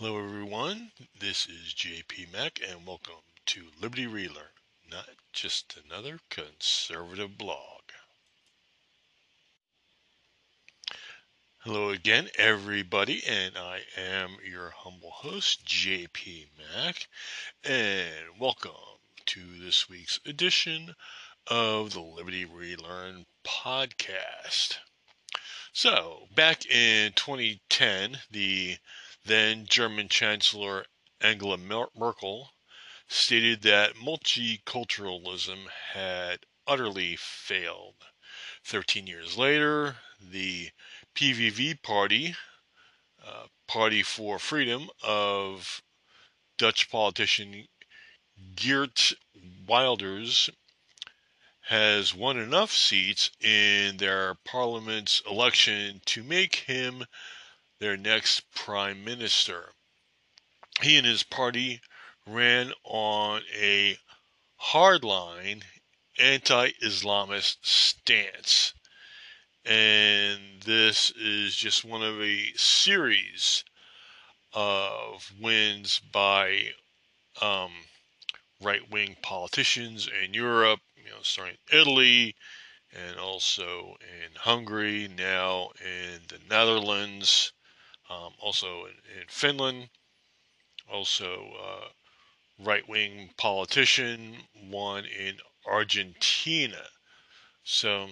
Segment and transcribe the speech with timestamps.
[0.00, 0.92] Hello, everyone.
[1.18, 4.54] This is JP Mac, and welcome to Liberty Relearn,
[4.88, 7.80] not just another conservative blog.
[11.64, 17.08] Hello again, everybody, and I am your humble host, JP Mac,
[17.64, 20.94] and welcome to this week's edition
[21.48, 24.76] of the Liberty Relearn podcast.
[25.72, 28.76] So, back in 2010, the
[29.24, 30.86] then German Chancellor
[31.20, 32.52] Angela Merkel
[33.08, 37.96] stated that multiculturalism had utterly failed.
[38.62, 40.70] Thirteen years later, the
[41.14, 42.36] PVV Party,
[43.24, 45.82] uh, Party for Freedom of
[46.56, 47.66] Dutch politician
[48.54, 49.14] Geert
[49.66, 50.50] Wilders,
[51.62, 57.04] has won enough seats in their parliament's election to make him
[57.80, 59.72] their next prime minister.
[60.80, 61.80] He and his party
[62.26, 63.98] ran on a
[64.60, 65.62] hardline
[66.18, 68.74] anti Islamist stance.
[69.64, 73.64] And this is just one of a series
[74.52, 76.72] of wins by
[77.40, 77.70] um,
[78.60, 82.34] right wing politicians in Europe, you know, starting Italy
[82.92, 87.52] and also in Hungary, now in the Netherlands
[88.10, 89.88] um, also in, in, Finland,
[90.90, 91.88] also uh,
[92.64, 94.36] right wing politician,
[94.68, 96.82] one in Argentina.
[97.64, 98.08] So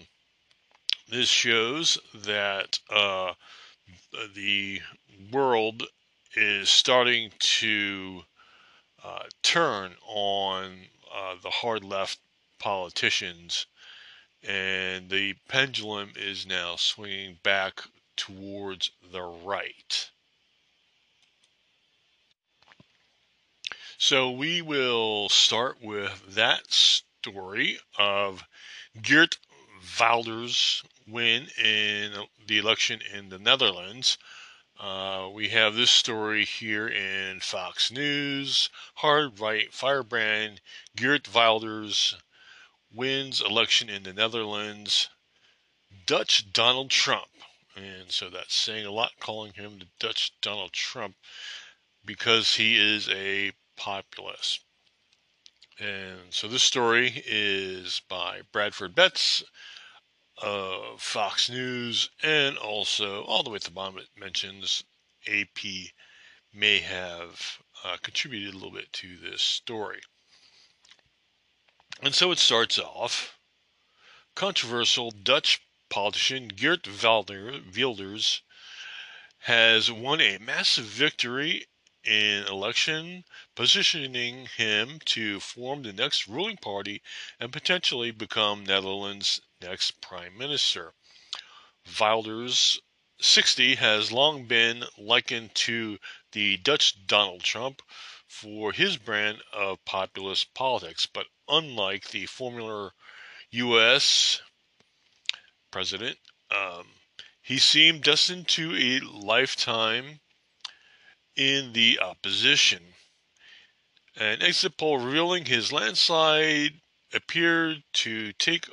[1.08, 3.32] this shows that uh,
[4.34, 4.80] the
[5.32, 5.84] world
[6.34, 8.22] is starting to
[9.02, 12.18] uh, turn on uh, the hard left
[12.58, 13.66] politicians,
[14.46, 17.82] and the pendulum is now swinging back
[18.16, 20.10] towards the right.
[23.98, 28.44] So we will start with that story of
[29.00, 29.38] Geert
[29.98, 34.18] Wilders' win in the election in the Netherlands.
[34.78, 38.68] Uh, we have this story here in Fox News.
[38.96, 40.60] Hard right firebrand
[40.94, 42.16] Geert Wilders
[42.92, 45.08] wins election in the Netherlands.
[46.04, 47.30] Dutch Donald Trump
[47.76, 51.14] and so that's saying a lot calling him the Dutch Donald Trump
[52.04, 54.60] because he is a populist.
[55.78, 59.44] And so this story is by Bradford Betz
[60.38, 64.84] of Fox News, and also all the way at the bottom it mentions
[65.28, 65.92] AP
[66.54, 70.00] may have uh, contributed a little bit to this story.
[72.02, 73.38] And so it starts off
[74.34, 78.42] controversial Dutch politician Geert Wilders
[79.38, 81.66] has won a massive victory
[82.02, 83.24] in election,
[83.54, 87.02] positioning him to form the next ruling party
[87.38, 90.94] and potentially become Netherlands' next prime minister.
[92.00, 92.80] Wilders
[93.20, 95.98] 60 has long been likened to
[96.32, 97.82] the Dutch Donald Trump
[98.26, 102.92] for his brand of populist politics, but unlike the former
[103.50, 104.40] U.S
[105.76, 106.16] president.
[106.50, 106.86] Um,
[107.42, 110.20] he seemed destined to a lifetime
[111.36, 112.94] in the opposition.
[114.16, 116.80] An exit poll revealing his landslide
[117.12, 118.70] appeared to take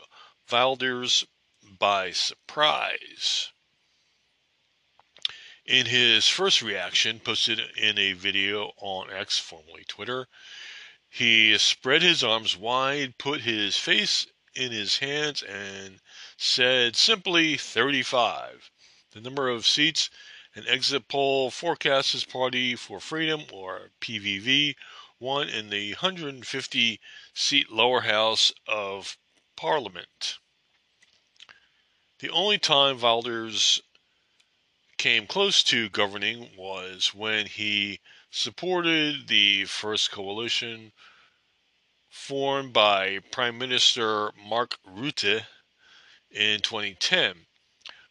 [0.49, 1.25] Wilders
[1.77, 3.49] by surprise.
[5.65, 10.29] In his first reaction, posted in a video on X, formerly Twitter,
[11.09, 14.25] he spread his arms wide, put his face
[14.55, 15.99] in his hands, and
[16.37, 18.71] said simply 35.
[19.11, 20.09] The number of seats
[20.55, 24.75] an exit poll forecasts his Party for Freedom, or PVV,
[25.19, 26.99] won in the 150
[27.33, 29.17] seat lower house of
[29.55, 30.37] Parliament.
[32.19, 33.81] The only time Wilders
[34.97, 37.99] came close to governing was when he
[38.29, 40.91] supported the first coalition
[42.09, 45.45] formed by Prime Minister Mark Rutte
[46.33, 47.45] in 2010.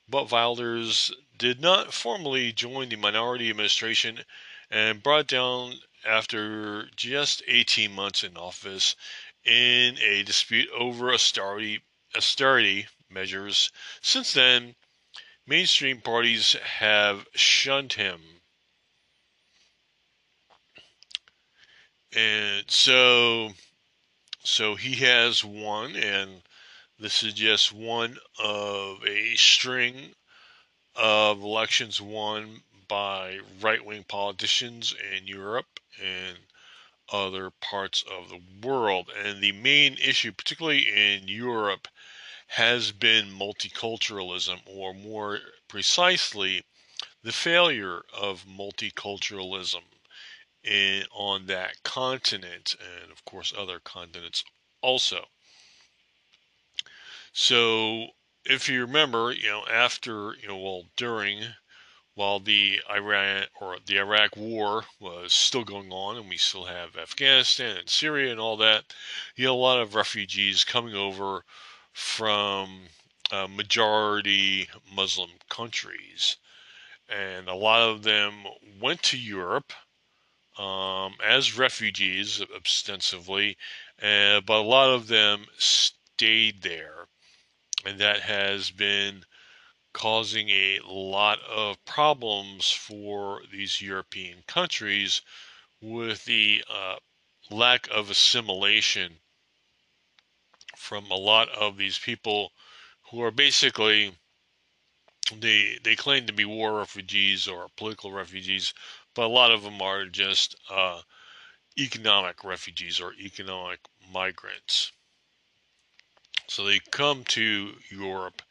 [0.08, 4.24] But Wilders did not formally join the minority administration
[4.70, 5.74] and brought down
[6.04, 8.96] after just 18 months in office
[9.44, 11.82] in a dispute over austerity,
[12.16, 13.70] austerity measures.
[14.00, 14.74] Since then,
[15.46, 18.20] mainstream parties have shunned him.
[22.14, 23.54] And so
[24.44, 26.42] so he has won and
[27.02, 30.14] this is just one of a string
[30.94, 36.38] of elections won by right wing politicians in Europe and
[37.12, 39.10] other parts of the world.
[39.24, 41.88] And the main issue, particularly in Europe,
[42.46, 46.62] has been multiculturalism, or more precisely,
[47.24, 49.82] the failure of multiculturalism
[50.62, 54.44] in, on that continent, and of course, other continents
[54.82, 55.26] also.
[57.34, 58.08] So,
[58.44, 61.54] if you remember, you know, after, you know, well, during
[62.14, 66.96] while the Iran or the Iraq war was still going on and we still have
[66.96, 68.94] Afghanistan and Syria and all that,
[69.36, 71.44] you had a lot of refugees coming over
[71.92, 72.88] from
[73.30, 76.36] uh, majority Muslim countries.
[77.08, 78.44] And a lot of them
[78.80, 79.72] went to Europe
[80.58, 83.56] um, as refugees ostensibly,
[84.02, 87.08] uh, but a lot of them stayed there.
[87.84, 89.24] And that has been
[89.92, 95.20] causing a lot of problems for these European countries
[95.80, 96.96] with the uh,
[97.50, 99.18] lack of assimilation
[100.76, 102.52] from a lot of these people
[103.10, 104.16] who are basically
[105.40, 108.74] they they claim to be war refugees or political refugees,
[109.14, 111.00] but a lot of them are just uh,
[111.78, 113.80] economic refugees or economic
[114.12, 114.92] migrants.
[116.54, 118.42] So they come to Europe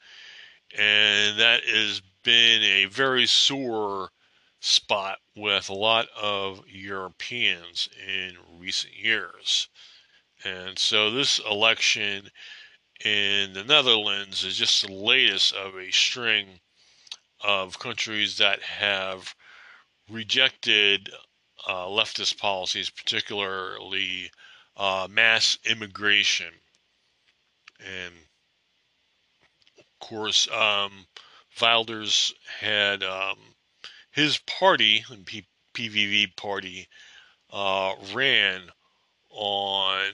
[0.75, 4.09] and that has been a very sore
[4.59, 9.67] spot with a lot of Europeans in recent years.
[10.43, 12.31] And so this election
[13.05, 16.59] in the Netherlands is just the latest of a string
[17.39, 19.35] of countries that have
[20.09, 21.11] rejected
[21.67, 24.31] uh, leftist policies, particularly
[24.75, 26.51] uh, mass immigration.
[27.85, 28.13] And
[29.77, 31.07] of course, um,
[31.61, 33.37] Wilders had um,
[34.11, 36.87] his party, P- PVV party,
[37.51, 38.61] uh, ran
[39.29, 40.11] on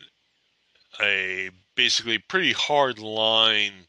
[1.02, 3.88] a basically pretty hard line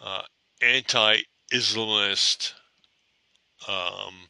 [0.00, 0.22] uh,
[0.60, 1.18] anti
[1.52, 2.52] Islamist
[3.68, 4.28] um,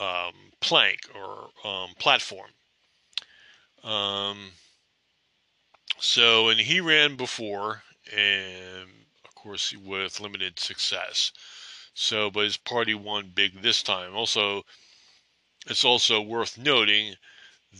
[0.00, 2.50] um, plank or um, platform.
[6.00, 7.82] So, and he ran before,
[8.14, 8.88] and
[9.24, 11.32] of course, with limited success.
[11.92, 14.14] So, but his party won big this time.
[14.14, 14.64] Also,
[15.66, 17.16] it's also worth noting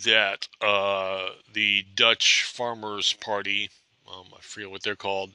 [0.05, 3.71] that uh, the Dutch Farmers Party,
[4.13, 5.35] um, I forget what they're called,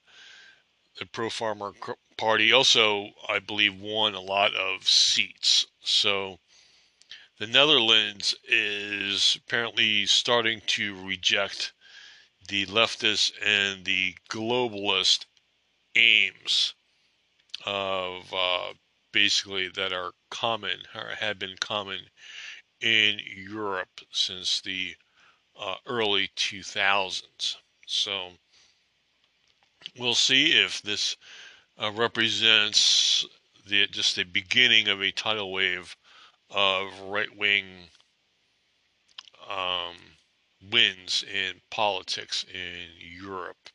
[1.00, 1.72] the Pro Farmer
[2.18, 5.66] Party, also, I believe, won a lot of seats.
[5.82, 6.40] So,
[7.40, 11.72] the Netherlands is apparently starting to reject
[12.48, 15.26] the leftist and the globalist
[15.96, 16.74] aims
[17.66, 18.74] of uh,
[19.12, 22.00] basically that are common or have been common
[22.82, 24.96] in Europe since the
[25.60, 27.56] uh, early 2000s.
[27.86, 28.32] So
[29.98, 31.16] we'll see if this
[31.78, 33.26] uh, represents
[33.66, 35.96] the just the beginning of a tidal wave
[36.50, 37.66] of right wing
[39.50, 39.96] um,
[40.72, 43.70] wins in politics in Europe.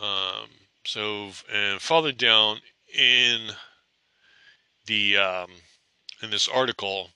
[0.00, 0.48] Um,
[0.84, 2.60] so, and farther down
[2.94, 3.50] in
[4.86, 5.50] the um,
[6.22, 7.10] in this article,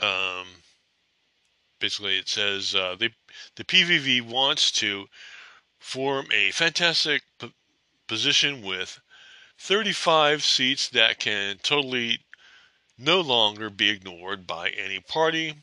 [0.00, 0.46] um,
[1.80, 3.10] basically it says uh, the
[3.56, 5.06] the PVV wants to
[5.78, 7.52] form a fantastic p-
[8.06, 9.00] position with
[9.58, 12.20] 35 seats that can totally
[12.98, 15.54] no longer be ignored by any party.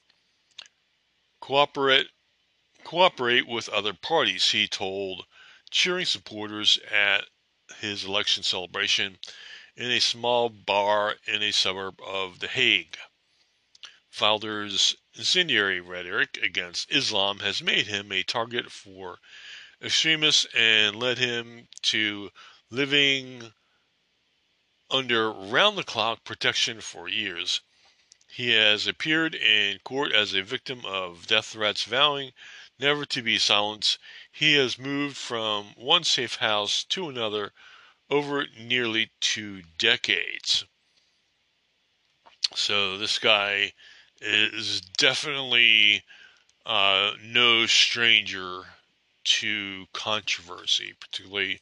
[1.46, 2.08] Cooperate
[2.86, 5.26] cooperate with other parties, he told
[5.70, 7.28] cheering supporters at
[7.82, 9.20] his election celebration
[9.76, 12.98] in a small bar in a suburb of The Hague.
[14.22, 19.20] Wilders' incendiary rhetoric against Islam has made him a target for
[19.82, 22.32] extremists and led him to
[22.70, 23.54] living
[24.90, 27.60] under round the clock protection for years.
[28.36, 32.34] He has appeared in court as a victim of death threats, vowing
[32.80, 34.00] never to be silenced,
[34.32, 37.54] he has moved from one safe house to another
[38.10, 40.64] over nearly two decades.
[42.56, 43.74] So this guy
[44.20, 46.04] is definitely
[46.66, 48.64] uh, no stranger
[49.26, 51.62] to controversy, particularly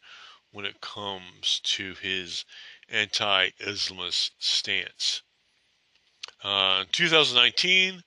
[0.51, 2.45] when it comes to his
[2.87, 5.21] anti Islamist stance.
[6.43, 8.03] Uh, 2019,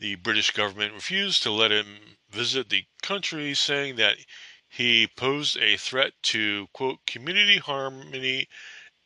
[0.00, 4.16] the British government refused to let him visit the country, saying that
[4.68, 8.48] he posed a threat to, quote, community harmony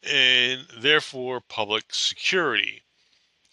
[0.02, 2.82] and therefore public security.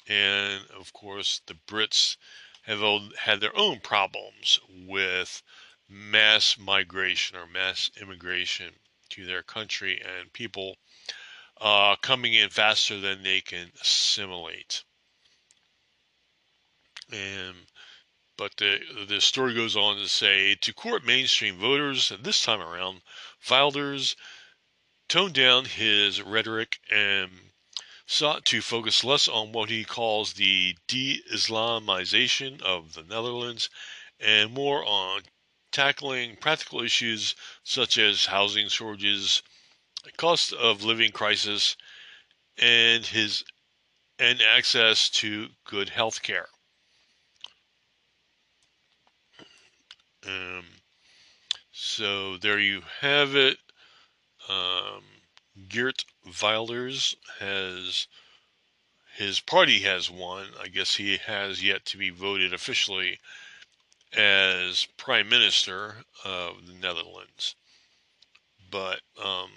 [0.08, 2.16] And of course, the Brits
[2.64, 2.80] have
[3.18, 5.44] had their own problems with
[5.90, 8.74] mass migration or mass immigration
[9.10, 10.78] to their country and people
[11.60, 14.84] uh, coming in faster than they can assimilate.
[17.16, 17.68] And
[18.38, 23.04] but the the story goes on to say to court mainstream voters this time around,
[23.48, 24.16] Wilders
[25.08, 27.52] toned down his rhetoric and
[28.08, 33.70] sought to focus less on what he calls the de-Islamization of the Netherlands
[34.20, 35.22] and more on
[35.72, 39.44] tackling practical issues such as housing shortages,
[40.18, 41.78] cost of living crisis,
[42.58, 43.44] and his
[44.18, 46.50] and access to good health care.
[50.26, 50.66] Um,
[51.72, 53.58] so there you have it.
[54.48, 55.04] Um,
[55.68, 56.06] Geert
[56.42, 58.08] Wilders has
[59.16, 60.48] his party has won.
[60.60, 63.20] I guess he has yet to be voted officially
[64.12, 67.56] as prime minister of the Netherlands.
[68.72, 69.52] But um,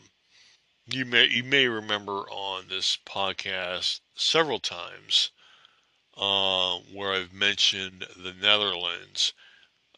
[0.87, 5.31] you may you may remember on this podcast several times
[6.17, 9.33] uh, where I've mentioned the Netherlands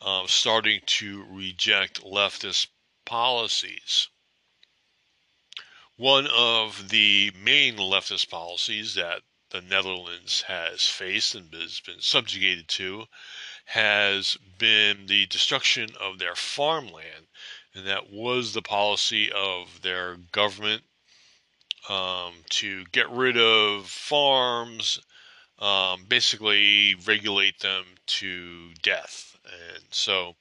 [0.00, 2.68] uh, starting to reject leftist
[3.04, 4.08] policies.
[5.96, 12.68] One of the main leftist policies that the Netherlands has faced and has been subjugated
[12.68, 13.06] to
[13.64, 17.26] has been the destruction of their farmland.
[17.74, 20.84] And that was the policy of their government
[21.88, 25.00] um, to get rid of farms,
[25.58, 29.36] um, basically regulate them to death.
[29.44, 30.36] And so,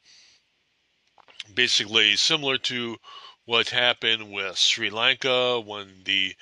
[1.53, 2.97] basically, similar to
[3.45, 6.36] what happened with Sri Lanka when the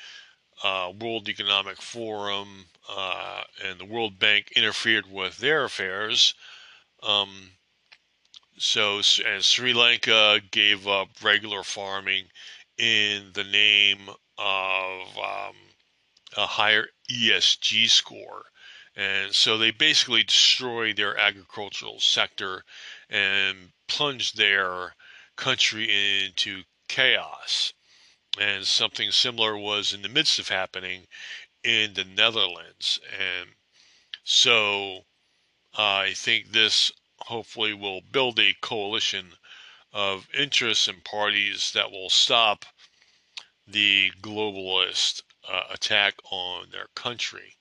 [0.63, 6.33] uh, World Economic Forum uh, and the World Bank interfered with their affairs.
[7.03, 7.51] Um,
[8.57, 12.25] so, as Sri Lanka gave up regular farming
[12.77, 15.55] in the name of um,
[16.37, 18.45] a higher ESG score.
[18.95, 22.63] And so they basically destroyed their agricultural sector
[23.09, 24.95] and plunged their
[25.35, 27.73] country into chaos.
[28.39, 31.07] And something similar was in the midst of happening
[31.63, 32.99] in the Netherlands.
[33.19, 33.49] And
[34.23, 35.05] so
[35.73, 39.33] I think this hopefully will build a coalition
[39.91, 42.65] of interests and parties that will stop
[43.67, 47.55] the globalist uh, attack on their country.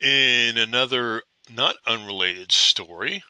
[0.00, 3.22] In another not unrelated story,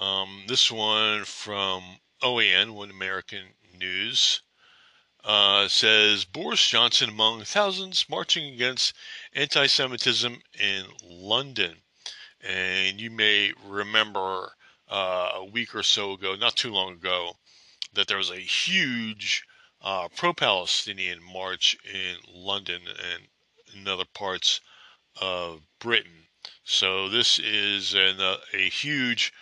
[0.00, 4.42] um, this one from OAN, One American News,
[5.22, 8.94] uh, says Boris Johnson among thousands marching against
[9.32, 11.84] anti Semitism in London.
[12.40, 14.56] And you may remember
[14.88, 17.38] uh, a week or so ago, not too long ago,
[17.92, 19.44] that there was a huge
[19.80, 23.28] uh, pro Palestinian march in London and
[23.72, 24.60] in other parts
[25.20, 26.28] of Britain.
[26.64, 29.32] So this is an, uh, a huge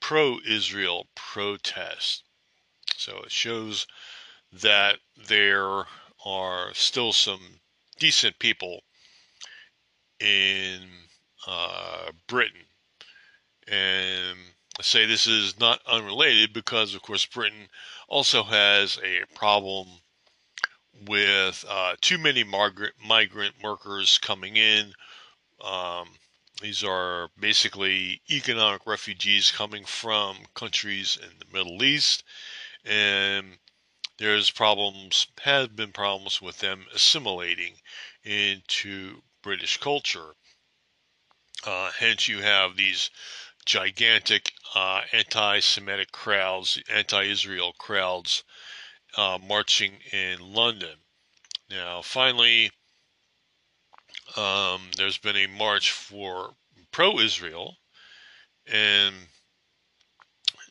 [0.00, 2.24] pro Israel protest.
[2.96, 3.86] So it shows
[4.52, 4.98] that
[5.28, 5.84] there
[6.24, 7.60] are still some
[7.98, 8.82] decent people
[10.18, 10.80] in
[11.46, 12.66] uh, Britain.
[13.68, 14.36] And
[14.78, 17.68] I say this is not unrelated because, of course, Britain
[18.08, 19.86] also has a problem
[21.06, 24.92] with uh, too many migrant, migrant workers coming in.
[25.62, 26.18] Um,
[26.60, 32.22] these are basically economic refugees coming from countries in the Middle East,
[32.84, 33.58] and
[34.18, 37.80] there's problems, have been problems with them assimilating
[38.22, 40.34] into British culture.
[41.64, 43.10] Uh, hence, you have these
[43.64, 48.44] gigantic uh, anti Semitic crowds, anti Israel crowds
[49.16, 50.98] uh, marching in London.
[51.70, 52.72] Now, finally,
[54.36, 56.54] um, there's been a march for
[56.92, 57.76] pro Israel.
[58.66, 59.14] And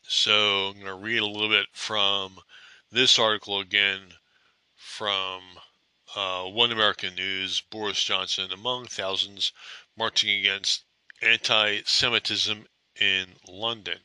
[0.03, 2.39] so I'm going to read a little bit from
[2.91, 3.99] this article again
[4.75, 5.41] from
[6.15, 9.51] uh, One American News Boris Johnson among thousands
[9.95, 10.83] marching against
[11.21, 12.65] anti Semitism
[12.99, 13.99] in London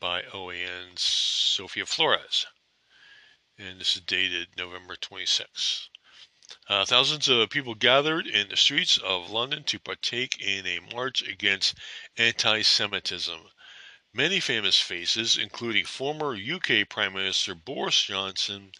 [0.00, 2.46] by OAN's Sophia Flores.
[3.58, 5.90] And this is dated November 26.
[6.68, 11.20] Uh, thousands of people gathered in the streets of London to partake in a march
[11.20, 11.74] against
[12.16, 13.50] anti Semitism.
[14.14, 18.72] Many famous faces, including former UK Prime Minister Boris Johnson,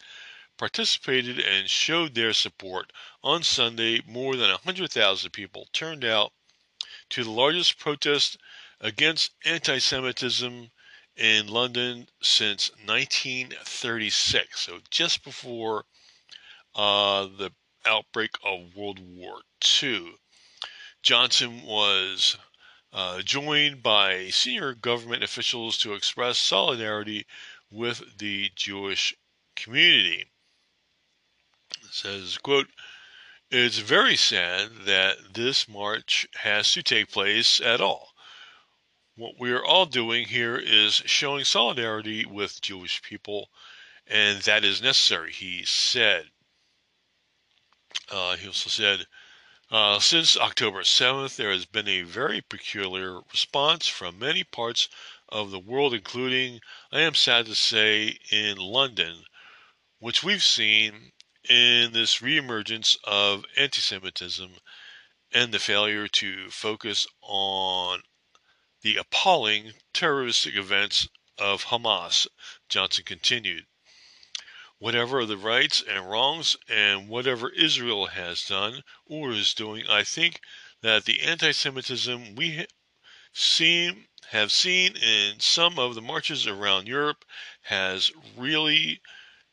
[0.56, 2.92] participated and showed their support.
[3.24, 6.32] On Sunday, more than 100,000 people turned out
[7.10, 8.36] to the largest protest
[8.80, 10.70] against anti Semitism
[11.16, 15.84] in London since 1936, so just before
[16.74, 17.52] uh, the
[17.84, 19.40] outbreak of World War
[19.82, 20.14] II.
[21.02, 22.36] Johnson was
[22.92, 27.26] uh, joined by senior government officials to express solidarity
[27.70, 29.14] with the Jewish
[29.56, 30.26] community.
[31.82, 32.68] It says, quote,
[33.50, 38.12] it's very sad that this march has to take place at all.
[39.16, 43.50] What we are all doing here is showing solidarity with Jewish people,
[44.06, 46.30] and that is necessary, he said.
[48.10, 49.06] Uh, he also said,
[49.70, 54.88] uh, since October 7th, there has been a very peculiar response from many parts
[55.28, 59.24] of the world, including, I am sad to say, in London,
[59.98, 61.12] which we've seen
[61.48, 64.58] in this reemergence of anti Semitism
[65.32, 68.02] and the failure to focus on
[68.82, 71.08] the appalling terroristic events
[71.38, 72.26] of Hamas,
[72.68, 73.66] Johnson continued.
[74.82, 80.40] Whatever the rights and wrongs and whatever Israel has done or is doing, I think
[80.80, 82.66] that the anti Semitism we
[83.32, 87.24] seen, have seen in some of the marches around Europe
[87.60, 89.00] has really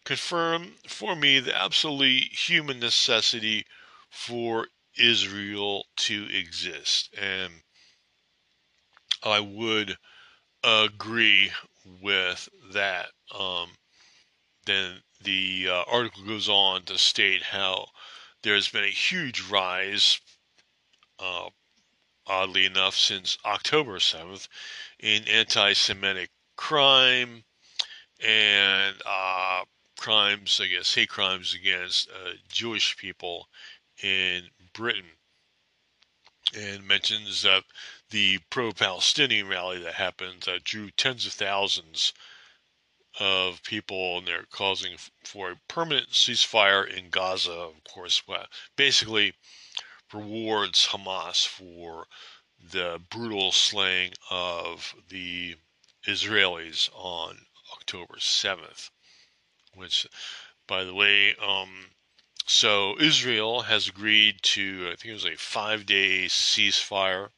[0.04, 3.68] confirmed for me the absolutely human necessity
[4.10, 7.14] for Israel to exist.
[7.16, 7.62] And
[9.22, 10.00] I would
[10.64, 11.52] agree
[12.02, 13.12] with that.
[13.32, 13.78] Um,
[14.66, 17.88] then the uh, article goes on to state how
[18.44, 20.20] there's been a huge rise,
[21.20, 21.50] uh,
[22.26, 24.48] oddly enough, since October 7th
[25.00, 27.44] in anti Semitic crime
[28.26, 29.64] and uh,
[29.98, 33.50] crimes, I guess, hate crimes against uh, Jewish people
[34.02, 35.12] in Britain.
[36.58, 37.64] And mentions that
[38.10, 42.12] the pro Palestinian rally that happened uh, drew tens of thousands
[43.20, 48.22] of people, and they're causing for a permanent ceasefire in Gaza, of course,
[48.76, 49.34] basically
[50.14, 52.08] rewards Hamas for
[52.62, 55.56] the brutal slaying of the
[56.08, 58.90] Israelis on October 7th
[59.76, 60.08] which,
[60.68, 61.92] by the way, um,
[62.46, 67.30] so Israel has agreed to, I think it was a five day ceasefire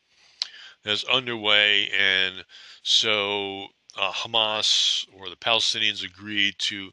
[0.83, 1.89] that's underway.
[1.89, 2.45] And
[2.81, 6.91] so uh, Hamas or the Palestinians agreed to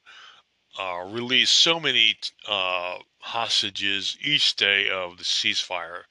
[0.79, 6.03] uh, release so many uh, hostages each day of the ceasefire,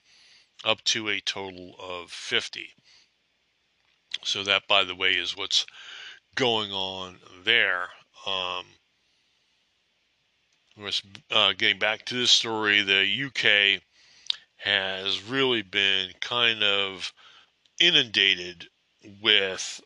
[0.66, 2.70] up to a total of 50.
[4.24, 5.66] So, that, by the way, is what's
[6.36, 7.90] going on there.
[8.26, 8.66] Um,
[11.32, 13.82] uh, getting back to this story, the UK
[14.58, 17.14] has really been kind of
[17.80, 18.68] inundated
[19.22, 19.82] with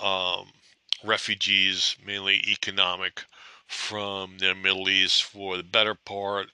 [0.00, 0.52] um,
[1.04, 3.24] refugees, mainly economic,
[3.66, 6.50] from the Middle East for the better part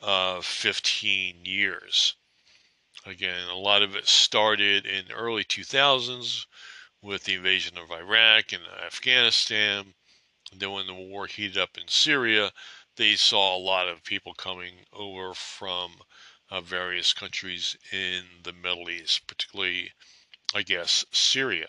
[0.00, 2.14] of 15 years.
[3.06, 6.46] Again, a lot of it started in early 2000s
[7.00, 9.94] with the invasion of Iraq and Afghanistan.
[10.52, 12.52] And then when the war heated up in Syria,
[12.96, 16.02] they saw a lot of people coming over from
[16.50, 19.92] uh, various countries in the Middle East, particularly,
[20.54, 21.68] I guess, Syria.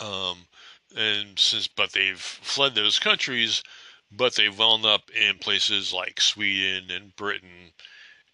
[0.00, 0.46] Um,
[0.96, 3.62] and since, but they've fled those countries,
[4.10, 7.72] but they've wound up in places like Sweden and Britain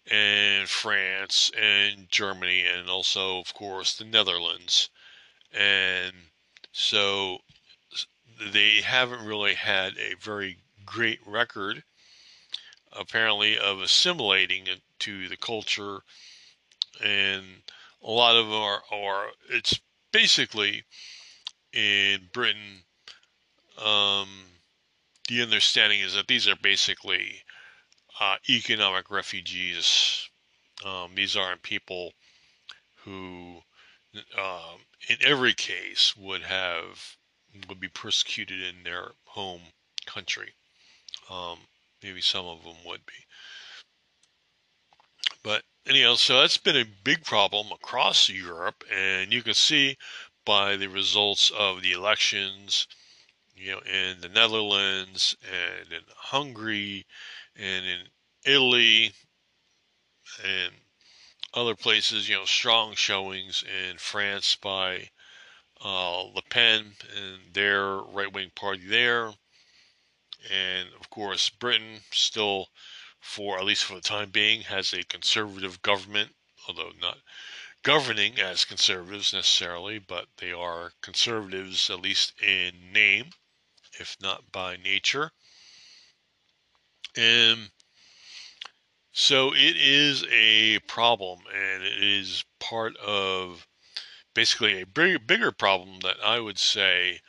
[0.09, 4.89] and France and Germany and also, of course, the Netherlands.
[5.53, 6.13] And
[6.71, 7.39] so
[8.51, 11.83] they haven't really had a very great record,
[12.91, 14.67] apparently, of assimilating
[14.99, 15.99] to the culture.
[17.03, 17.63] And
[18.03, 19.79] a lot of them are, are it's
[20.11, 20.83] basically
[21.73, 22.83] in Britain,
[23.77, 24.27] um,
[25.27, 27.43] the understanding is that these are basically
[28.19, 30.29] uh, economic refugees.
[30.85, 32.13] Um, these aren't people
[33.03, 33.61] who,
[34.37, 34.79] um,
[35.09, 37.17] in every case, would have
[37.67, 39.61] would be persecuted in their home
[40.05, 40.53] country.
[41.29, 41.57] Um,
[42.01, 43.13] maybe some of them would be.
[45.43, 49.97] But anyhow, so that's been a big problem across Europe, and you can see
[50.45, 52.87] by the results of the elections,
[53.55, 57.05] you know, in the Netherlands and in Hungary
[57.55, 57.99] and in
[58.45, 59.13] Italy
[60.43, 60.73] and
[61.53, 65.09] other places, you know, strong showings in France by
[65.83, 69.33] uh, Le Pen and their right wing party there.
[70.51, 72.67] And of course, Britain still,
[73.19, 76.35] for at least for the time being, has a conservative government,
[76.67, 77.17] although not
[77.83, 83.31] governing as conservatives necessarily, but they are conservatives at least in name,
[83.99, 85.31] if not by nature.
[87.15, 87.71] And
[89.11, 93.67] so it is a problem, and it is part of
[94.33, 97.19] basically a big, bigger problem that I would say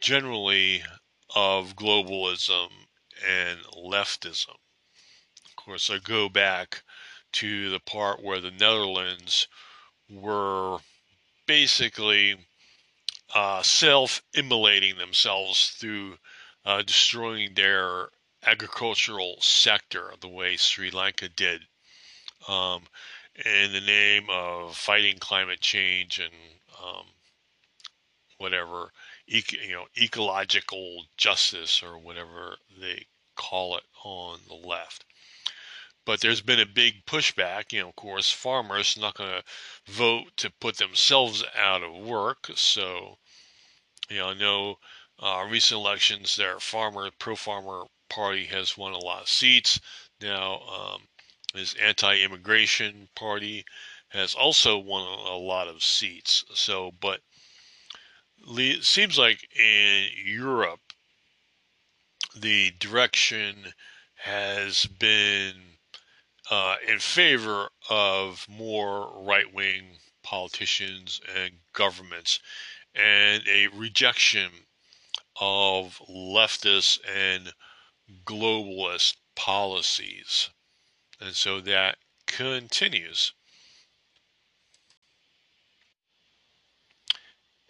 [0.00, 0.82] generally
[1.34, 2.68] of globalism
[3.26, 4.56] and leftism.
[5.44, 6.82] Of course, I go back
[7.32, 9.46] to the part where the Netherlands
[10.10, 10.78] were
[11.46, 12.36] basically
[13.34, 16.18] uh, self immolating themselves through
[16.64, 18.08] uh, destroying their
[18.46, 21.62] agricultural sector the way Sri Lanka did
[22.48, 22.82] um,
[23.44, 26.32] in the name of fighting climate change and
[26.82, 27.06] um,
[28.38, 28.92] whatever
[29.26, 33.04] you know ecological justice or whatever they
[33.36, 35.04] call it on the left.
[36.08, 37.70] But there's been a big pushback.
[37.70, 42.48] You know, of course, farmers not going to vote to put themselves out of work.
[42.54, 43.18] So,
[44.08, 44.78] you know, I know
[45.18, 49.78] uh, recent elections, their farmer, pro-farmer party has won a lot of seats.
[50.22, 51.02] Now, um,
[51.52, 53.66] his anti-immigration party
[54.08, 56.42] has also won a lot of seats.
[56.54, 57.20] So, but
[58.46, 60.80] it seems like in Europe,
[62.34, 63.74] the direction
[64.14, 65.67] has been
[66.50, 72.40] uh, in favor of more right wing politicians and governments
[72.94, 74.50] and a rejection
[75.40, 77.52] of leftist and
[78.24, 80.50] globalist policies.
[81.20, 83.32] And so that continues.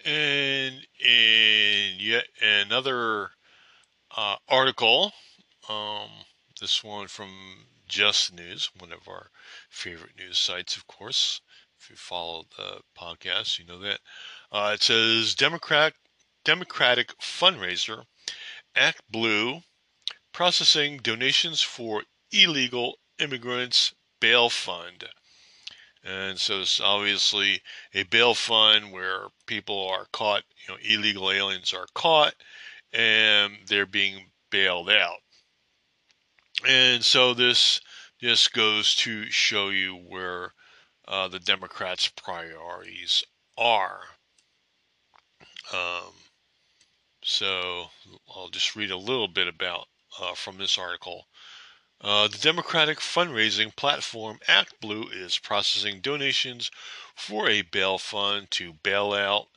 [0.05, 3.31] And in yet another
[4.17, 5.13] uh, article,
[5.69, 6.09] um,
[6.61, 7.29] this one from
[7.89, 9.31] Just News, one of our
[9.71, 11.41] favorite news sites, of course.
[11.81, 14.01] If you follow the podcast, you know that.
[14.53, 15.95] Uh, it says Democrat
[16.45, 18.05] Democratic fundraiser
[18.77, 19.63] ActBlue
[20.33, 25.05] processing donations for illegal immigrants bail fund.
[26.05, 31.75] And so it's obviously a bail fund where people are caught, you know, illegal aliens
[31.75, 32.35] are caught
[32.93, 35.19] and they're being bailed out.
[36.67, 37.81] And so this
[38.21, 40.53] just goes to show you where
[41.07, 43.23] uh, the Democrats' priorities
[43.57, 44.01] are.
[45.73, 46.13] Um,
[47.23, 47.91] so
[48.35, 49.87] I'll just read a little bit about
[50.21, 51.27] uh, from this article.
[52.01, 56.71] Uh, the Democratic fundraising platform ActBlue is processing donations
[57.15, 59.49] for a bail fund to bail out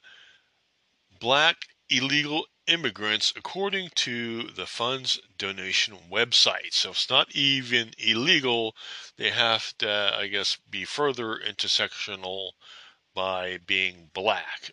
[1.19, 1.57] black
[1.89, 6.74] illegal immigrants, according to the fund's donation website.
[6.74, 8.76] So it's not even illegal.
[9.17, 12.52] They have to, I guess, be further intersectional
[13.13, 14.71] by being black.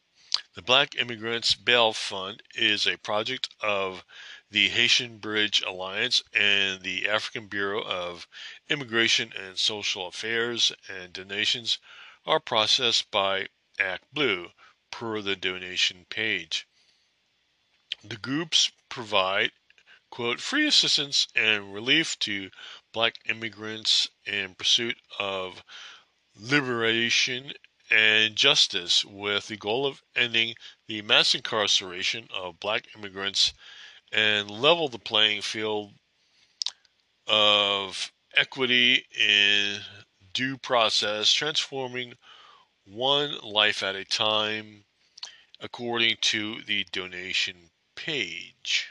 [0.55, 4.05] The Black Immigrants Bail Fund is a project of
[4.51, 8.29] the Haitian Bridge Alliance, and the African Bureau of
[8.69, 11.79] Immigration and Social Affairs, and donations
[12.25, 13.49] are processed by
[13.79, 14.53] ActBlue
[14.91, 16.68] per the donation page.
[18.11, 19.53] The groups provide
[20.39, 22.51] free assistance and relief to
[22.91, 25.63] black immigrants in pursuit of
[26.35, 27.53] liberation
[27.91, 30.55] and justice with the goal of ending
[30.87, 33.53] the mass incarceration of black immigrants
[34.11, 35.93] and level the playing field
[37.27, 39.83] of equity in
[40.33, 42.15] due process, transforming
[42.87, 44.87] one life at a time
[45.61, 48.91] according to the donation page.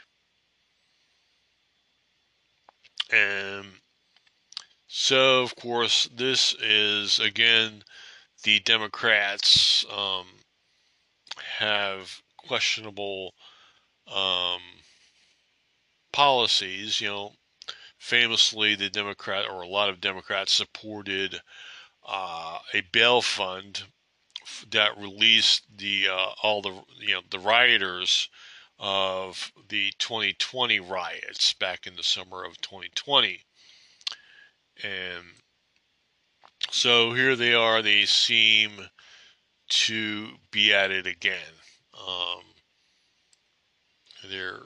[3.10, 3.66] And
[4.86, 7.82] so, of course, this is again
[8.44, 10.26] the Democrats um,
[11.58, 13.32] have questionable
[14.06, 14.60] um,
[16.12, 17.32] policies, you know,
[17.98, 21.40] famously the Democrat or a lot of Democrats supported
[22.06, 23.84] uh, a bail fund
[24.70, 28.28] that released the uh, all the you know the rioters
[28.78, 33.40] of the 2020 riots back in the summer of 2020
[34.82, 35.24] and
[36.70, 38.70] so here they are they seem
[39.68, 41.54] to be at it again
[41.98, 42.42] um,
[44.28, 44.60] they're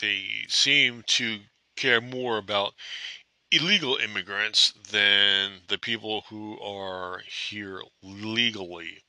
[0.00, 1.38] they seem to
[1.76, 2.74] care more about
[3.52, 9.04] illegal immigrants than the people who are here legally.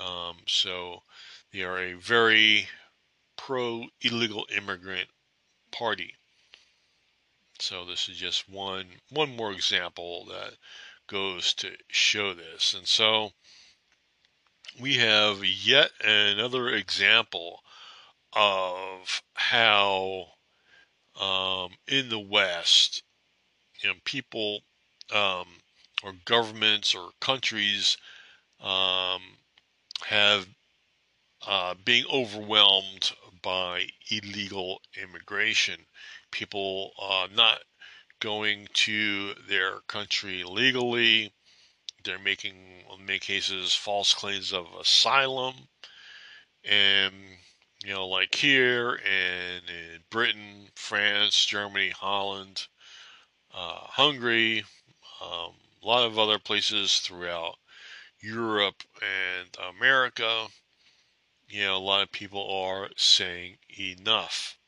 [0.00, 1.02] Um, so
[1.52, 2.68] They are a very
[3.38, 5.08] pro illegal immigrant
[5.70, 6.14] party.
[7.58, 10.54] So this is just one one more example that
[11.06, 12.74] goes to show this.
[12.74, 13.32] And so
[14.78, 17.60] we have yet another example
[18.34, 20.26] of how
[21.18, 23.02] um, in the West,
[23.82, 24.60] you know, people
[25.12, 25.46] um,
[26.04, 27.96] or governments or countries
[28.60, 29.22] um,
[30.06, 30.46] have
[31.46, 35.86] uh, being overwhelmed by illegal immigration.
[36.30, 37.58] People uh, not
[38.20, 41.32] going to their country legally.
[42.04, 42.54] They're making,
[42.92, 45.54] in many cases, false claims of asylum.
[46.64, 47.14] And,
[47.84, 52.66] you know, like here and in Britain, France, Germany, Holland,
[53.54, 54.64] uh, Hungary,
[55.22, 57.56] um, a lot of other places throughout
[58.20, 60.46] Europe and America,
[61.48, 64.58] you know, a lot of people are saying enough.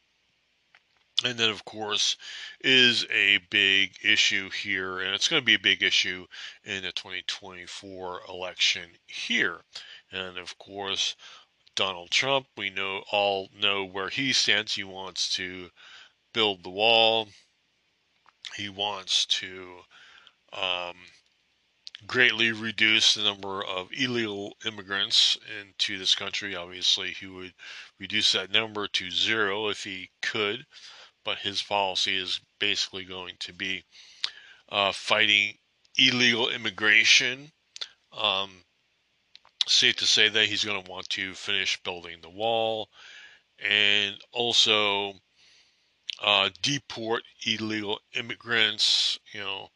[1.22, 2.16] And then, of course,
[2.60, 6.26] is a big issue here, and it's going to be a big issue
[6.64, 9.60] in the 2024 election here.
[10.10, 11.16] And of course,
[11.74, 14.74] Donald Trump, we know all know where he stands.
[14.74, 15.70] He wants to
[16.32, 17.28] build the wall.
[18.56, 19.80] He wants to
[20.54, 20.96] um,
[22.06, 26.54] greatly reduce the number of illegal immigrants into this country.
[26.54, 27.54] Obviously, he would
[27.98, 30.66] reduce that number to zero if he could
[31.24, 33.84] but his policy is basically going to be
[34.70, 35.58] uh, fighting
[35.98, 37.52] illegal immigration.
[38.12, 38.64] Um,
[39.66, 42.88] safe to say that he's going to want to finish building the wall
[43.58, 45.14] and also
[46.22, 49.18] uh, deport illegal immigrants.
[49.32, 49.68] You know,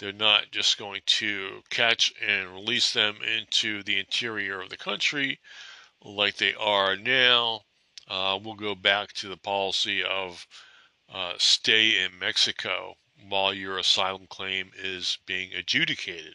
[0.00, 5.38] they're not just going to catch and release them into the interior of the country
[6.02, 7.60] like they are now.
[8.08, 10.46] Uh, we'll go back to the policy of
[11.12, 12.94] uh, stay in Mexico
[13.28, 16.34] while your asylum claim is being adjudicated.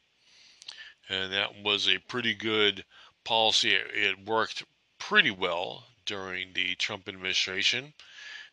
[1.10, 2.86] And that was a pretty good
[3.24, 3.74] policy.
[3.74, 4.64] It worked
[5.00, 7.96] pretty well during the Trump administration.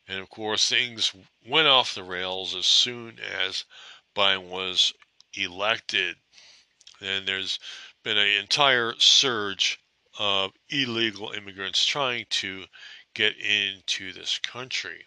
[0.08, 1.12] And of course, things
[1.46, 3.64] went off the rails as soon as
[4.14, 4.92] Biden was
[5.34, 6.16] elected.
[7.00, 7.58] And there's
[8.02, 9.78] been an entire surge
[10.18, 12.66] of illegal immigrants trying to
[13.14, 15.06] get into this country.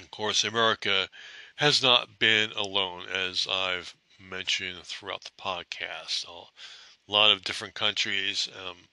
[0.00, 1.08] Of course, America
[1.56, 6.24] has not been alone, as I've mentioned throughout the podcast.
[6.26, 8.88] A lot of different countries, um,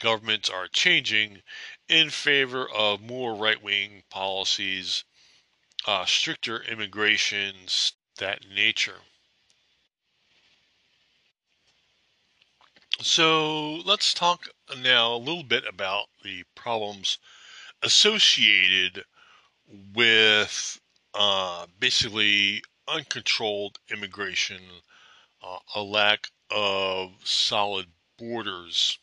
[0.00, 1.42] governments are changing
[1.88, 5.04] in favor of more right wing policies,
[5.86, 9.00] uh, stricter immigrations, that nature.
[13.00, 17.18] So let's talk now a little bit about the problems
[17.82, 19.04] associated
[19.92, 20.80] with
[21.14, 24.60] uh, basically uncontrolled immigration,
[25.42, 27.86] uh, a lack of solid
[28.18, 29.00] borders.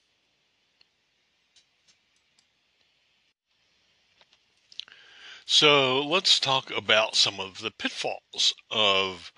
[5.52, 9.34] So let's talk about some of the pitfalls of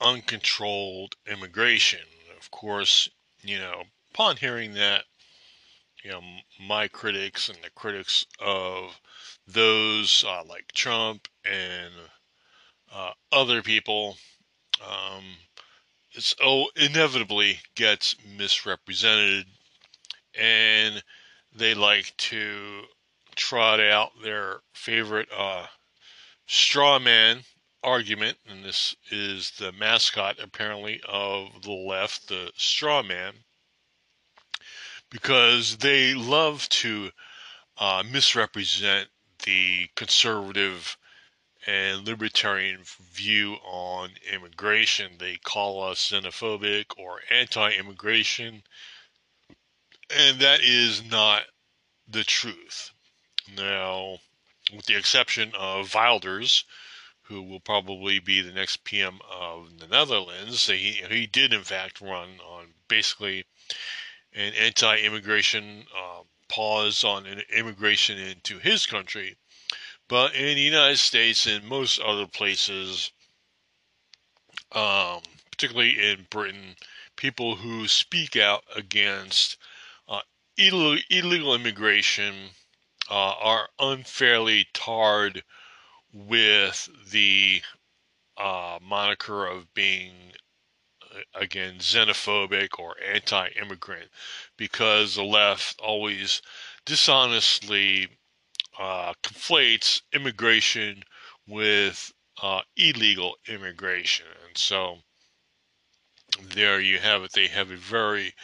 [0.00, 2.00] uncontrolled immigration.
[2.36, 3.08] Of course,
[3.42, 5.04] you know, upon hearing that,
[6.02, 6.20] you know,
[6.60, 9.00] my critics and the critics of
[9.46, 11.92] those uh, like Trump and
[12.92, 14.16] uh, other people,
[14.84, 15.22] um,
[16.10, 19.46] it's oh inevitably gets misrepresented,
[20.36, 21.04] and
[21.54, 22.82] they like to
[23.34, 25.66] trot out their favorite uh,
[26.46, 27.42] straw man
[27.82, 33.34] argument, and this is the mascot apparently of the left, the straw man,
[35.10, 37.10] because they love to
[37.78, 39.08] uh, misrepresent
[39.44, 40.96] the conservative
[41.66, 42.80] and libertarian
[43.12, 45.12] view on immigration.
[45.18, 48.62] They call us xenophobic or anti immigration,
[50.10, 51.42] and that is not
[52.08, 52.91] the truth.
[53.56, 54.18] Now,
[54.72, 56.64] with the exception of Wilders,
[57.22, 62.00] who will probably be the next PM of the Netherlands, he, he did in fact
[62.00, 63.44] run on basically
[64.32, 69.36] an anti immigration uh, pause on immigration into his country.
[70.08, 73.12] But in the United States and most other places,
[74.72, 76.76] um, particularly in Britain,
[77.16, 79.56] people who speak out against
[80.08, 80.22] uh,
[80.56, 82.50] illegal immigration
[83.10, 85.42] uh, are unfairly tarred
[86.12, 87.62] with the
[88.36, 90.32] uh, moniker of being
[91.34, 94.10] again xenophobic or anti-immigrant
[94.56, 96.40] because the left always
[96.86, 98.08] dishonestly
[98.78, 101.02] uh, conflates immigration
[101.46, 102.12] with
[102.42, 104.26] uh, illegal immigration.
[104.46, 104.98] And so
[106.40, 107.32] there you have it.
[107.32, 108.34] They have a very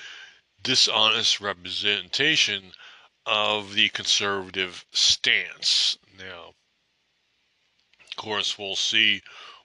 [0.63, 2.73] dishonest representation
[3.29, 5.99] of the conservative stance.
[6.19, 6.55] Now,
[8.11, 9.23] of course, we'll see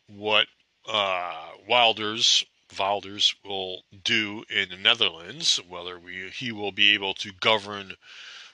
[0.07, 0.47] what
[0.87, 2.43] uh, Wilders
[2.77, 7.93] Wilders will do in the Netherlands, whether we, he will be able to govern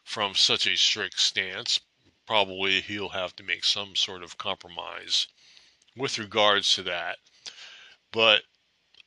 [0.03, 1.79] from such a strict stance.
[2.27, 5.27] Probably he'll have to make some sort of compromise
[5.95, 7.17] with regards to that.
[8.11, 8.43] But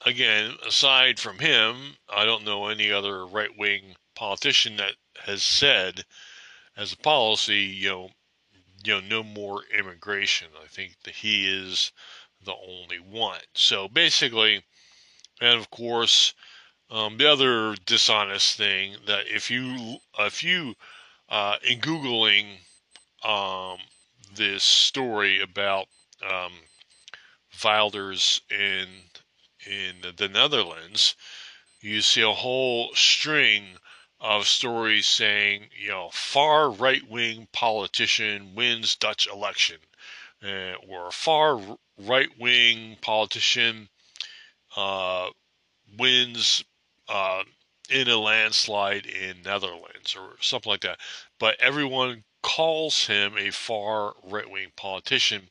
[0.04, 6.04] again, aside from him, I don't know any other right wing politician that has said
[6.76, 8.10] as a policy, you know,
[8.84, 10.48] you know, no more immigration.
[10.62, 11.92] I think that he is
[12.44, 13.40] the only one.
[13.54, 14.62] So basically,
[15.40, 16.34] and of course,
[16.90, 20.74] um, the other dishonest thing that if you if you
[21.28, 22.58] uh, in googling
[23.24, 23.78] um,
[24.34, 25.86] this story about
[26.28, 26.52] um,
[27.62, 28.88] Wilders in
[29.64, 31.14] in the Netherlands,
[31.80, 33.78] you see a whole string
[34.22, 39.78] of stories saying, you know, far right wing politician wins Dutch election,
[40.44, 41.60] uh, or far
[41.98, 43.88] right wing politician
[44.76, 45.28] uh,
[45.98, 46.64] wins
[47.08, 47.42] uh,
[47.90, 51.00] in a landslide in Netherlands or something like that.
[51.40, 55.48] But everyone calls him a far right wing politician.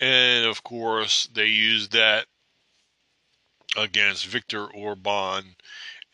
[0.00, 2.26] And of course, they use that
[3.76, 5.54] against Viktor Orban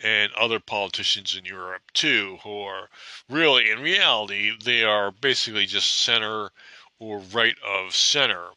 [0.03, 2.89] and other politicians in Europe too, who are
[3.29, 6.51] really, in reality, they are basically just center
[6.99, 8.49] or right of center,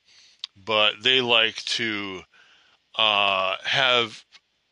[0.56, 2.22] but they like to
[2.98, 4.24] uh, have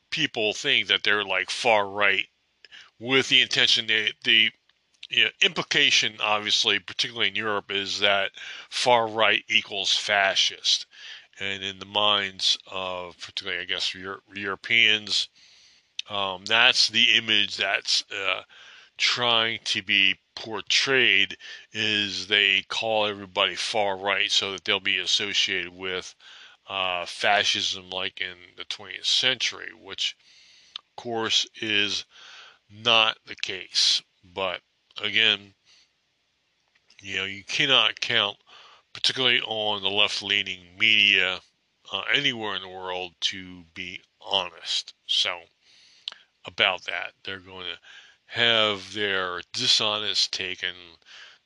[0.09, 2.27] people think that they're like far right
[2.99, 4.51] with the intention that the
[5.09, 8.31] you know, implication, obviously, particularly in Europe, is that
[8.69, 10.85] far right equals fascist.
[11.39, 15.29] And in the minds of, particularly, I guess, Euro- Europeans,
[16.09, 18.41] um, that's the image that's uh,
[18.97, 21.37] trying to be portrayed
[21.71, 26.15] is they call everybody far right so that they'll be associated with
[26.67, 30.15] uh, fascism like in the 20th century, which
[30.77, 32.05] of course is
[32.69, 34.01] not the case.
[34.23, 34.61] But
[35.01, 35.53] again,
[37.01, 38.37] you know, you cannot count,
[38.93, 41.41] particularly on the left leaning media
[41.91, 44.93] uh, anywhere in the world, to be honest.
[45.05, 45.41] So,
[46.45, 47.13] about that.
[47.23, 47.79] They're going to
[48.25, 50.73] have their dishonest taken,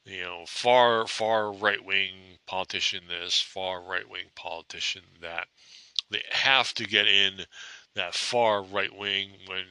[0.06, 5.48] you know, far, far right wing politician this, far right wing politician that.
[6.10, 7.46] They have to get in
[7.96, 9.66] that far right wing when,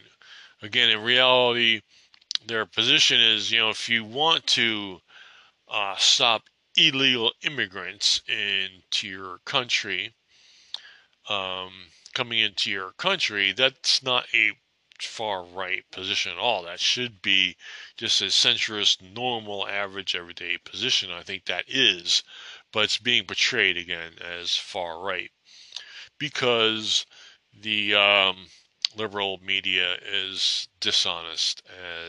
[0.61, 1.81] again, in reality,
[2.47, 4.99] their position is, you know, if you want to
[5.69, 6.43] uh, stop
[6.77, 10.15] illegal immigrants into your country,
[11.31, 11.71] um,
[12.15, 14.53] coming into your country, that's not a
[15.05, 16.63] far right position at all.
[16.63, 17.57] That should be
[17.97, 21.11] just a centrist, normal, average, everyday position.
[21.11, 22.23] I think that is,
[22.73, 25.31] but it's being portrayed again as far right
[26.19, 27.07] because
[27.53, 28.47] the um,
[28.97, 31.63] liberal media is dishonest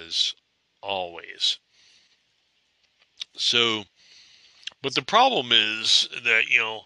[0.06, 0.34] as
[0.82, 1.60] always.
[3.36, 3.86] So,
[4.82, 6.82] but the problem is that, you know,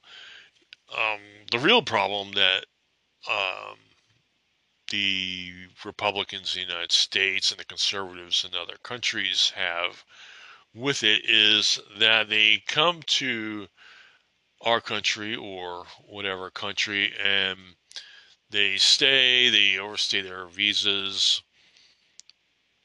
[0.97, 1.19] um,
[1.51, 2.65] the real problem that
[3.29, 3.77] um,
[4.91, 5.51] the
[5.83, 10.05] Republicans in the United States and the conservatives in other countries have
[10.73, 13.67] with it is that they come to
[14.61, 17.57] our country or whatever country and
[18.51, 21.41] they stay, they overstay their visas,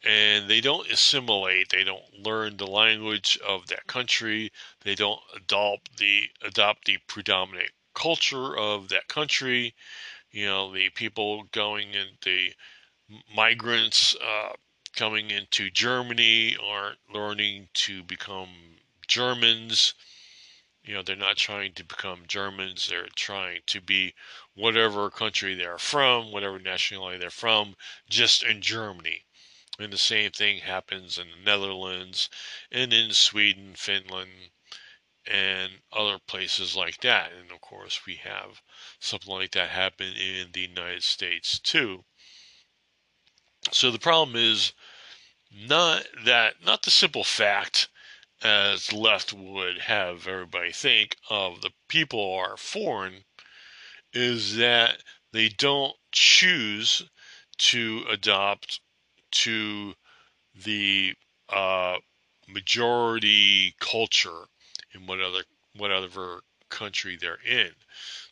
[0.04, 1.70] and they don't assimilate.
[1.70, 4.52] They don't learn the language of that country.
[4.82, 9.74] They don't adopt the adopt the predominant culture of that country
[10.30, 12.52] you know, the people going in, the
[13.34, 14.52] migrants uh,
[14.94, 18.48] coming into Germany aren't learning to become
[19.06, 19.94] Germans.
[20.82, 22.88] You know, they're not trying to become Germans.
[22.88, 24.14] They're trying to be
[24.54, 27.76] whatever country they're from, whatever nationality they're from,
[28.08, 29.24] just in Germany.
[29.78, 32.30] And the same thing happens in the Netherlands
[32.70, 34.50] and in Sweden, Finland,
[35.26, 37.30] and other places like that.
[37.32, 38.62] And of course, we have
[39.00, 42.04] something like that happen in the United States too.
[43.72, 44.72] So the problem is
[45.52, 47.88] not that, not the simple fact
[48.42, 53.24] as left would have everybody think of the people are foreign,
[54.12, 55.02] is that
[55.32, 57.02] they don't choose
[57.58, 58.80] to adopt
[59.30, 59.94] to
[60.54, 61.14] the
[61.48, 61.96] uh,
[62.48, 64.46] majority culture
[64.96, 65.44] in what other
[65.76, 67.70] whatever country they're in.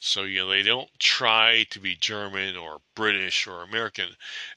[0.01, 4.09] So, you know, they don't try to be German or British or American.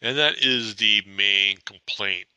[0.02, 2.28] And that is the main complaint.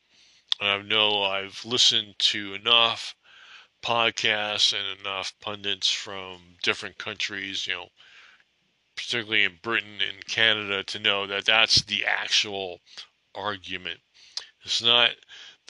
[0.61, 3.15] I know I've listened to enough
[3.83, 7.89] podcasts and enough pundits from different countries, you know,
[8.95, 12.81] particularly in Britain and Canada, to know that that's the actual
[13.35, 14.01] argument.
[14.65, 15.11] It's not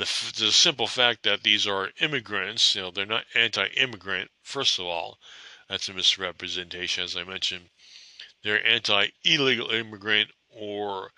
[0.01, 4.78] the, the simple fact that these are immigrants, you know, they're not anti immigrant, first
[4.78, 5.18] of all.
[5.68, 7.68] That's a misrepresentation, as I mentioned.
[8.42, 11.11] They're anti illegal immigrant or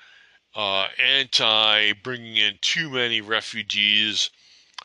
[0.57, 4.31] uh, anti bringing in too many refugees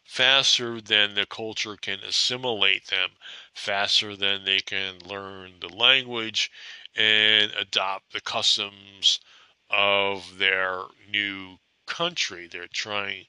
[0.06, 3.10] faster than the culture can assimilate them,
[3.56, 6.52] faster than they can learn the language
[6.96, 9.20] and adopt the customs
[9.72, 12.48] of their new country.
[12.48, 13.26] They're trying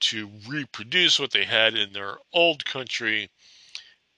[0.00, 3.30] to reproduce what they had in their old country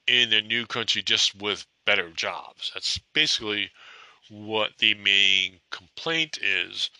[0.06, 2.70] in their new country just with better jobs.
[2.74, 3.70] That's basically
[4.28, 6.90] what the main complaint is.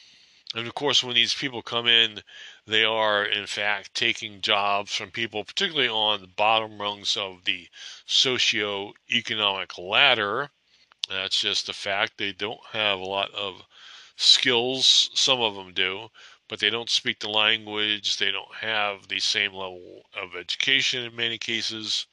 [0.55, 2.23] And of course, when these people come in,
[2.67, 7.69] they are in fact taking jobs from people, particularly on the bottom rungs of the
[8.07, 10.51] socio-economic ladder.
[11.09, 12.19] That's just a fact.
[12.19, 13.63] They don't have a lot of
[14.17, 15.11] skills.
[15.15, 16.09] Some of them do,
[16.51, 18.17] but they don't speak the language.
[18.17, 22.07] They don't have the same level of education in many cases.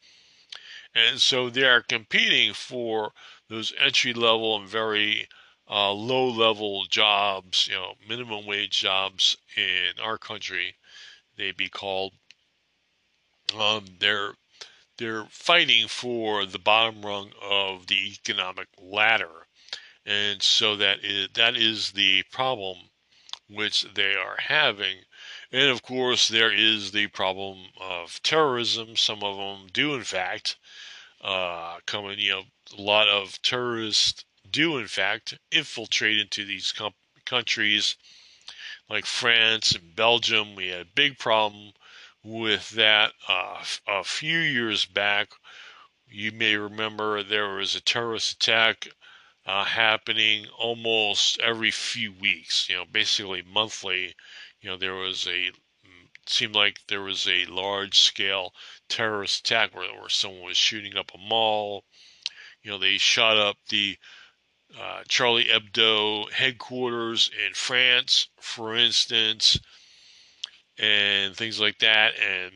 [0.93, 3.13] And so they are competing for
[3.49, 5.27] those entry level and very
[5.67, 10.75] uh, low level jobs, you know, minimum wage jobs in our country.
[11.35, 12.13] They'd be called.
[13.57, 14.33] Um, they're
[14.97, 19.47] they're fighting for the bottom rung of the economic ladder,
[20.05, 22.89] and so that is that is the problem
[23.49, 25.05] which they are having.
[25.51, 28.95] And of course, there is the problem of terrorism.
[28.95, 30.57] Some of them do, in fact,
[31.21, 32.19] uh, coming.
[32.19, 32.43] You know,
[32.77, 36.93] a lot of terrorists do, in fact, infiltrate into these com-
[37.25, 37.95] countries
[38.89, 40.55] like France and Belgium.
[40.55, 41.73] We had a big problem
[42.23, 45.29] with that uh, a few years back.
[46.09, 48.89] You may remember there was a terrorist attack
[49.47, 54.13] uh, happening almost every few weeks, you know, basically monthly.
[54.61, 55.51] You know, there was a
[56.29, 58.53] seemed like there was a large scale
[58.89, 61.83] terrorist attack where, where someone was shooting up a mall.
[62.61, 63.97] You know, they shot up the
[64.79, 69.57] uh, Charlie Hebdo headquarters in France, for instance,
[70.77, 72.13] and things like that.
[72.19, 72.51] And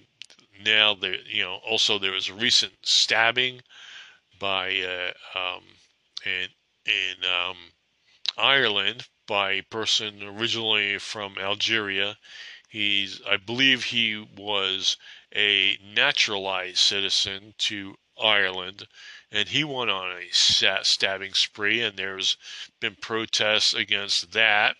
[0.65, 3.61] now, there, you know, also there was a recent stabbing
[4.39, 5.63] by uh, um,
[6.25, 6.49] in
[6.85, 7.57] in um,
[8.37, 12.17] Ireland by a person originally from Algeria.
[12.69, 14.97] He's, I believe, he was
[15.35, 18.87] a naturalized citizen to Ireland,
[19.31, 22.37] and he went on a stabbing spree, and there's
[22.79, 24.75] been protests against that.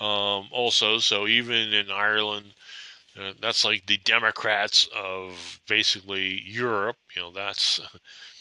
[0.00, 2.54] Um, also, so even in Ireland,
[3.18, 6.98] uh, that's like the Democrats of basically Europe.
[7.14, 7.80] You know, that's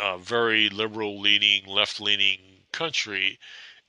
[0.00, 3.38] a very liberal leaning, left leaning country.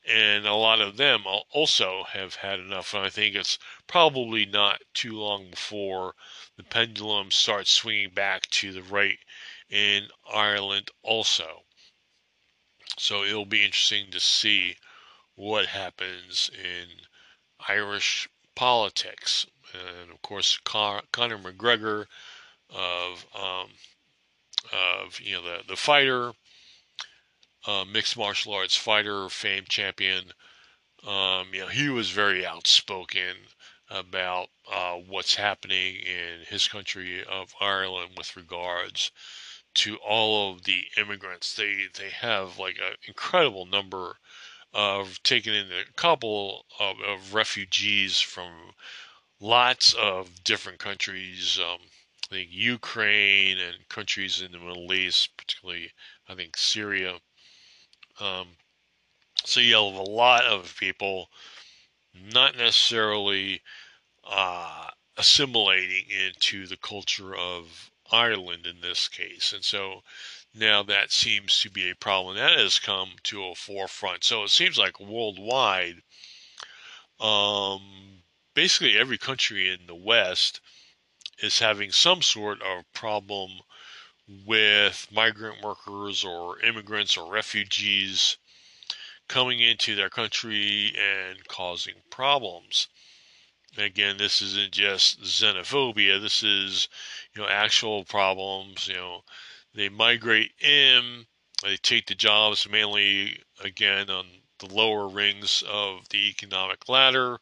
[0.08, 2.94] And a lot of them also have had enough.
[2.94, 6.16] And I think it's probably not too long before
[6.58, 9.20] the pendulum starts swinging back to the right
[9.70, 11.64] in Ireland also.
[12.98, 14.76] So it'll be interesting to see
[15.36, 16.88] what happens in
[17.68, 19.46] Irish politics.
[19.74, 22.08] And of course, Con- Conor McGregor
[22.70, 23.70] of um,
[24.72, 26.34] of you know the the fighter,
[27.66, 30.34] uh, mixed martial arts fighter, famed champion.
[31.06, 33.36] Um, you know, he was very outspoken
[33.90, 39.12] about uh, what's happening in his country of Ireland with regards
[39.76, 41.56] to all of the immigrants.
[41.56, 44.18] They they have like an incredible number
[44.74, 48.74] of taken in a couple of, of refugees from
[49.40, 51.60] lots of different countries.
[51.60, 51.80] Um,
[52.30, 55.92] think Ukraine and countries in the Middle East, particularly
[56.28, 57.16] I think Syria.
[58.20, 58.50] Um,
[59.46, 61.30] so you have a lot of people
[62.14, 63.62] not necessarily
[64.30, 69.54] uh, assimilating into the culture of Ireland in this case.
[69.54, 70.04] And so
[70.54, 74.24] now that seems to be a problem that has come to a forefront.
[74.24, 76.02] So it seems like worldwide,
[77.20, 78.24] um,
[78.54, 80.60] basically every country in the West
[81.42, 83.50] is having some sort of problem
[84.46, 88.38] with migrant workers or immigrants or refugees
[89.28, 92.88] coming into their country and causing problems.
[93.78, 96.20] Again, this isn't just xenophobia.
[96.20, 96.90] This is,
[97.34, 98.88] you know, actual problems.
[98.88, 99.22] You know,
[99.76, 101.26] they migrate in,
[101.64, 104.26] they take the jobs mainly again on
[104.60, 107.40] the lower rings of the economic ladder.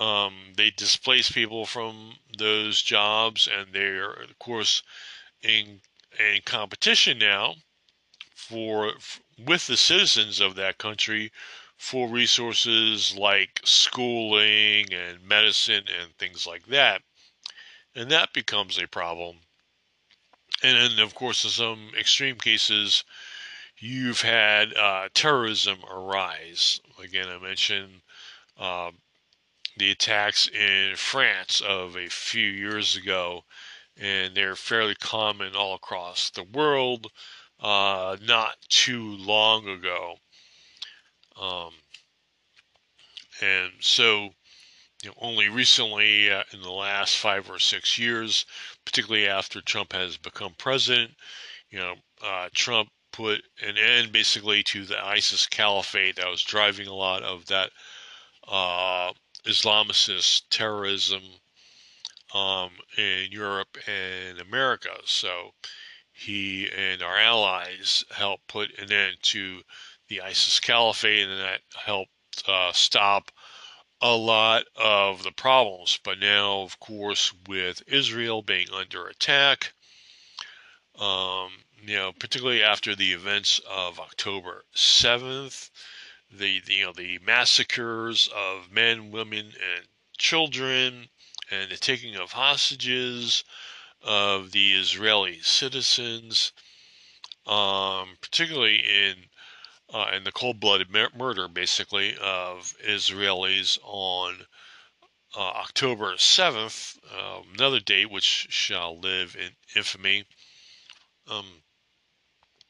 [0.00, 4.82] Um, they displace people from those jobs, and they're, of course,
[5.42, 5.82] in
[6.18, 7.54] in competition now
[8.34, 8.94] for
[9.38, 11.30] with the citizens of that country
[11.76, 17.02] for resources like schooling and medicine and things like that.
[17.94, 19.36] And that becomes a problem.
[20.62, 23.04] And then, of course, in some extreme cases,
[23.78, 26.80] you've had uh, terrorism arise.
[27.02, 28.02] Again, I mentioned
[28.58, 28.90] uh,
[29.76, 33.44] the attacks in France of a few years ago,
[33.96, 37.06] and they're fairly common all across the world
[37.60, 40.16] uh, not too long ago.
[41.40, 41.72] Um,
[43.40, 44.30] and so,
[45.02, 48.44] you know, only recently, uh, in the last five or six years,
[48.84, 51.12] particularly after Trump has become president,
[51.70, 56.86] you know, uh, Trump put an end basically to the ISIS caliphate that was driving
[56.86, 57.70] a lot of that
[58.46, 59.12] uh,
[59.44, 61.22] Islamicist terrorism
[62.34, 64.96] um, in Europe and America.
[65.04, 65.54] So
[66.12, 69.62] he and our allies helped put an end to
[70.08, 72.10] the ISIS caliphate, and that helped
[72.46, 73.30] uh, stop
[74.00, 75.98] a lot of the problems.
[76.02, 79.72] But now, of course, with Israel being under attack,
[80.98, 81.50] um,
[81.82, 85.70] you know, particularly after the events of October 7th,
[86.32, 89.86] the, the you know the massacres of men, women, and
[90.18, 91.08] children,
[91.50, 93.44] and the taking of hostages,
[94.02, 96.52] of the Israeli citizens,
[97.46, 99.26] um, particularly in
[99.92, 104.46] uh, in the cold-blooded murder, basically, of Israelis on
[105.36, 110.26] uh, October 7th, uh, another date which shall live in infamy.
[111.28, 111.62] Um,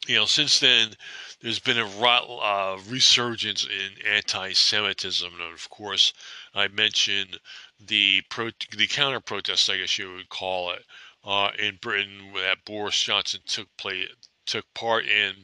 [0.07, 0.95] you know, since then,
[1.43, 6.13] there's been a uh, resurgence in anti-Semitism, and of course,
[6.55, 7.39] I mentioned
[7.85, 10.85] the pro- the counter protest, I guess you would call it,
[11.25, 14.09] uh, in Britain that Boris Johnson took play
[14.47, 15.35] took part in.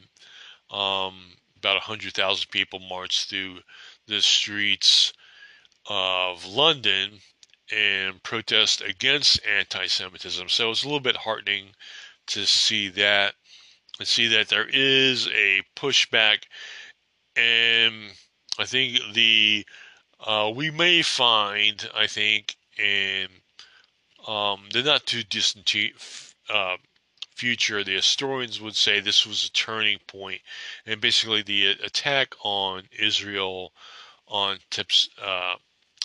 [0.69, 3.59] Um, about hundred thousand people marched through
[4.07, 5.13] the streets
[5.89, 7.19] of London
[7.71, 10.49] and protest against anti-Semitism.
[10.49, 11.69] So it's a little bit heartening
[12.27, 13.35] to see that
[13.99, 16.43] and see that there is a pushback,
[17.35, 18.11] and
[18.59, 19.65] I think the
[20.19, 23.27] uh, we may find I think in
[24.27, 25.73] um, the not too distant
[26.49, 26.77] uh,
[27.35, 30.41] future, the historians would say this was a turning point,
[30.85, 33.71] and basically the attack on Israel
[34.27, 35.55] on tips, uh,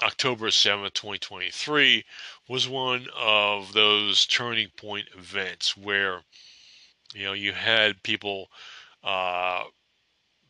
[0.02, 2.04] October 7th, 2023,
[2.48, 6.22] was one of those turning point events where
[7.14, 8.50] you know you had people
[9.04, 9.64] uh,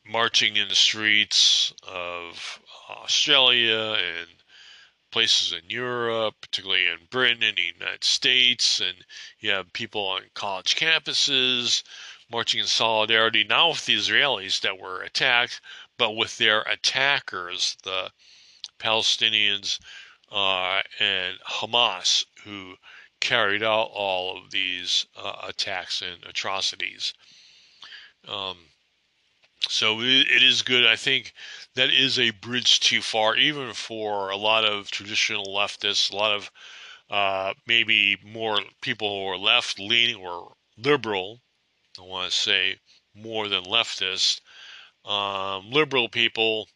[0.06, 2.60] marching in the streets of
[2.90, 4.28] Australia and
[5.10, 9.04] places in Europe, particularly in Britain and the United States, and
[9.38, 11.82] you have people on college campuses
[12.30, 15.60] marching in solidarity, not with the Israelis that were attacked,
[15.98, 18.10] but with their attackers, the
[18.78, 19.78] Palestinians
[20.30, 22.74] uh, and Hamas, who
[23.22, 27.14] carried out all of these uh, attacks and atrocities.
[28.26, 28.56] Um,
[29.68, 30.84] so it, is good.
[30.84, 31.32] I think
[31.74, 36.34] that is a bridge too far, even for a lot of traditional leftists, a lot
[36.34, 36.50] of
[37.08, 41.40] uh, maybe more people who are left leaning or liberal.
[41.98, 42.78] I want to say
[43.14, 44.40] more than leftist.
[45.04, 46.68] Um, liberal people,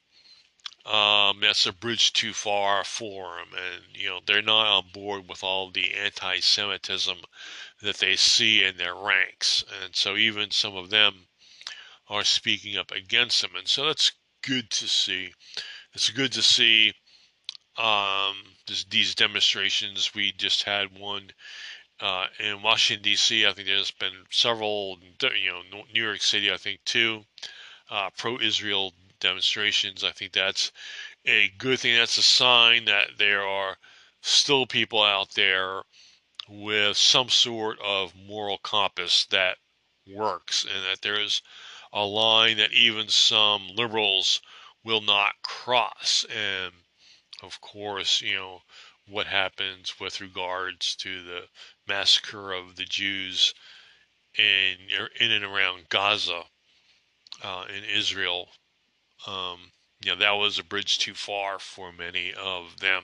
[0.86, 5.28] um, that's a bridge too far for them, and you know they're not on board
[5.28, 7.16] with all the anti-Semitism
[7.82, 11.26] that they see in their ranks, and so even some of them
[12.08, 14.12] are speaking up against them, and so that's
[14.42, 15.32] good to see.
[15.92, 16.92] It's good to see
[17.76, 18.36] um,
[18.68, 20.14] this, these demonstrations.
[20.14, 21.30] We just had one
[21.98, 23.44] uh, in Washington D.C.
[23.44, 24.98] I think there's been several.
[25.20, 26.52] You know, New York City.
[26.52, 27.24] I think too.
[27.90, 30.04] Uh, pro-Israel demonstrations.
[30.04, 30.72] I think that's
[31.26, 31.96] a good thing.
[31.96, 33.76] That's a sign that there are
[34.20, 35.82] still people out there
[36.48, 39.58] with some sort of moral compass that
[40.06, 41.42] works, and that there's
[41.92, 44.40] a line that even some liberals
[44.84, 46.24] will not cross.
[46.34, 46.72] And
[47.42, 48.62] of course, you know,
[49.08, 51.42] what happens with regards to the
[51.86, 53.54] massacre of the Jews
[54.36, 54.76] in,
[55.20, 56.42] in and around Gaza
[57.42, 58.48] uh, in Israel
[59.26, 59.58] um,
[60.02, 63.02] you know, that was a bridge too far for many of them.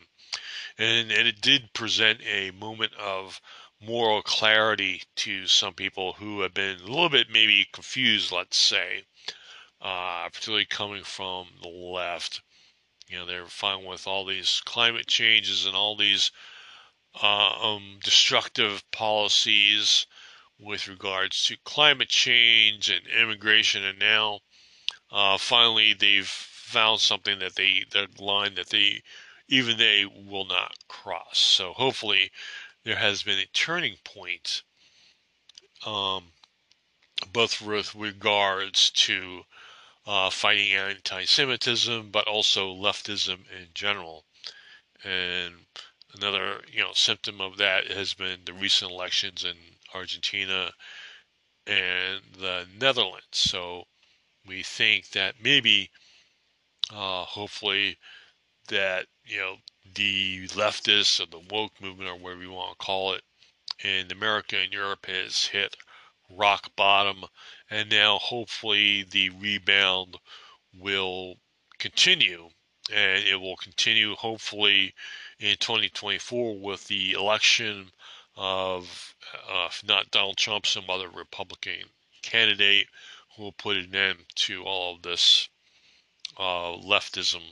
[0.78, 3.40] And, and it did present a moment of
[3.80, 9.04] moral clarity to some people who have been a little bit maybe confused, let's say,
[9.80, 12.40] uh, particularly coming from the left.
[13.08, 16.30] You know, they're fine with all these climate changes and all these
[17.20, 20.06] uh, um, destructive policies
[20.58, 24.40] with regards to climate change and immigration, and now
[25.12, 29.02] uh, finally they've found something that they that line that they
[29.48, 31.38] even they will not cross.
[31.38, 32.30] So hopefully
[32.84, 34.62] there has been a turning point,
[35.84, 36.32] um,
[37.32, 39.42] both with regards to
[40.06, 44.24] uh, fighting anti-Semitism, but also leftism in general.
[45.04, 45.54] And
[46.14, 49.56] another, you know, symptom of that has been the recent elections in
[49.94, 50.72] Argentina
[51.66, 53.26] and the Netherlands.
[53.32, 53.84] So
[54.46, 55.90] we think that maybe,
[56.90, 57.98] uh, hopefully,
[58.68, 59.56] that you know
[59.94, 63.22] the leftists or the woke movement or whatever you want to call it
[63.84, 65.76] in America and Europe has hit
[66.30, 67.24] rock bottom,
[67.70, 70.16] and now hopefully the rebound
[70.78, 71.36] will
[71.78, 72.48] continue,
[72.92, 74.94] and it will continue hopefully
[75.38, 77.90] in 2024 with the election
[78.36, 79.14] of,
[79.50, 81.84] uh, if not Donald Trump, some other Republican
[82.22, 82.86] candidate
[83.36, 85.48] who will put an end to all of this
[86.38, 87.42] uh, leftism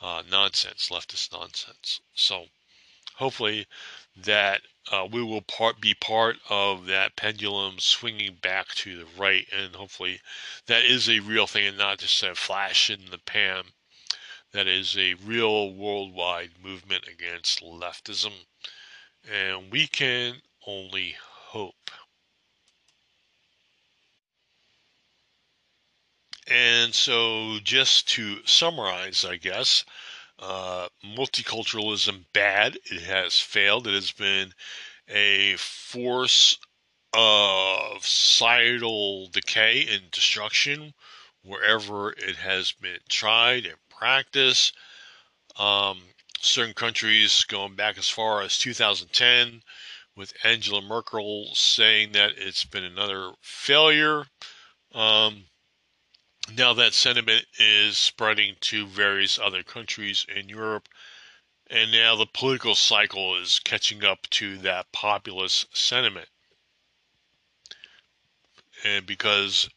[0.00, 2.00] uh, nonsense, leftist nonsense.
[2.14, 2.46] So
[3.16, 3.66] hopefully
[4.16, 9.46] that uh, we will part be part of that pendulum swinging back to the right,
[9.52, 10.20] and hopefully
[10.66, 13.64] that is a real thing and not just a flash in the pan.
[14.52, 18.32] That is a real worldwide movement against leftism,
[19.30, 21.90] and we can only hope.
[26.50, 29.84] And so, just to summarize, I guess,
[30.40, 32.78] uh, multiculturalism bad.
[32.84, 33.86] It has failed.
[33.86, 34.52] It has been
[35.08, 36.58] a force
[37.12, 40.94] of societal decay and destruction
[41.42, 44.74] wherever it has been tried and practiced.
[45.56, 46.00] Um,
[46.40, 49.62] certain countries going back as far as 2010
[50.16, 54.24] with Angela Merkel saying that it's been another failure.
[54.92, 55.44] Um,
[56.56, 60.88] now that sentiment is spreading to various other countries in Europe,
[61.68, 66.28] and now the political cycle is catching up to that populist sentiment.
[68.84, 69.68] And because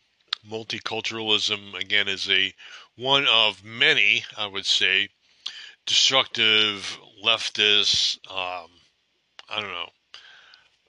[0.50, 2.54] multiculturalism again is a
[2.96, 5.10] one of many, I would say,
[5.86, 8.70] destructive leftist, um,
[9.50, 9.90] I don't know,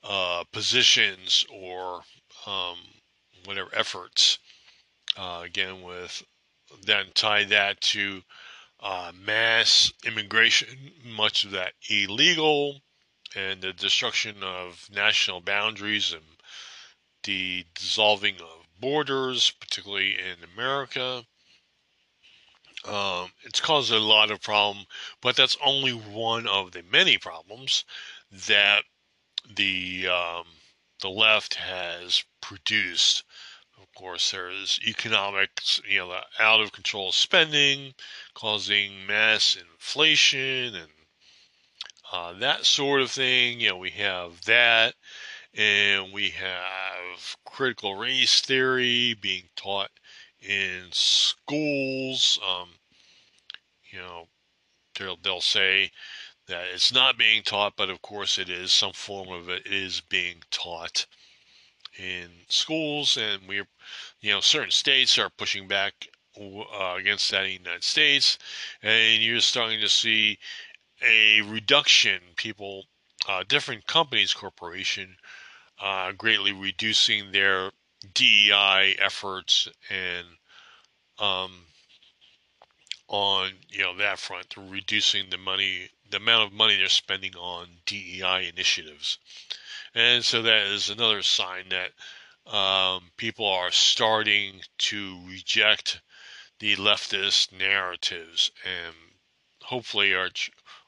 [0.03, 2.03] uh, positions or
[2.45, 2.77] um,
[3.45, 4.39] whatever efforts
[5.17, 6.23] uh, again, with
[6.83, 8.21] then tie that to
[8.79, 12.81] uh, mass immigration, much of that illegal,
[13.35, 16.23] and the destruction of national boundaries and
[17.23, 21.25] the dissolving of borders, particularly in America.
[22.85, 24.85] Um, it's caused a lot of problem,
[25.21, 27.83] but that's only one of the many problems
[28.47, 28.83] that
[29.55, 30.45] the um,
[31.01, 33.23] the left has produced
[33.95, 37.93] course, there's economics, you know, out of control spending
[38.33, 40.91] causing mass inflation and
[42.11, 43.59] uh, that sort of thing.
[43.59, 44.95] You know, we have that,
[45.53, 49.91] and we have critical race theory being taught
[50.41, 52.39] in schools.
[52.47, 52.69] Um,
[53.91, 54.27] you know,
[54.99, 55.91] they'll, they'll say
[56.47, 58.71] that it's not being taught, but of course it is.
[58.71, 61.07] Some form of it is being taught
[61.97, 63.67] in schools, and we're,
[64.21, 66.07] you know, certain states are pushing back
[66.39, 68.37] uh, against that in the United States,
[68.81, 70.37] and you're starting to see
[71.01, 72.19] a reduction.
[72.35, 72.85] People,
[73.27, 75.15] uh, different companies, corporation,
[75.81, 77.71] uh, greatly reducing their
[78.13, 80.25] DEI efforts and
[81.19, 81.51] um,
[83.07, 87.67] on you know that front, reducing the money, the amount of money they're spending on
[87.85, 89.19] DEI initiatives.
[89.97, 91.91] And so that is another sign that
[92.53, 96.01] um, people are starting to reject
[96.59, 98.93] the leftist narratives and
[99.63, 100.29] hopefully are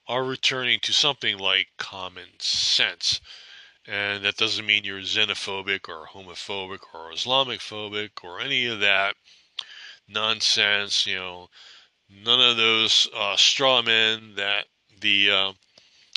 [0.09, 3.21] are returning to something like common sense.
[3.85, 9.15] And that doesn't mean you're xenophobic or homophobic or Islamic phobic or any of that
[10.07, 11.07] nonsense.
[11.07, 11.49] You know,
[12.09, 14.65] none of those uh, straw men that
[14.99, 15.53] the uh,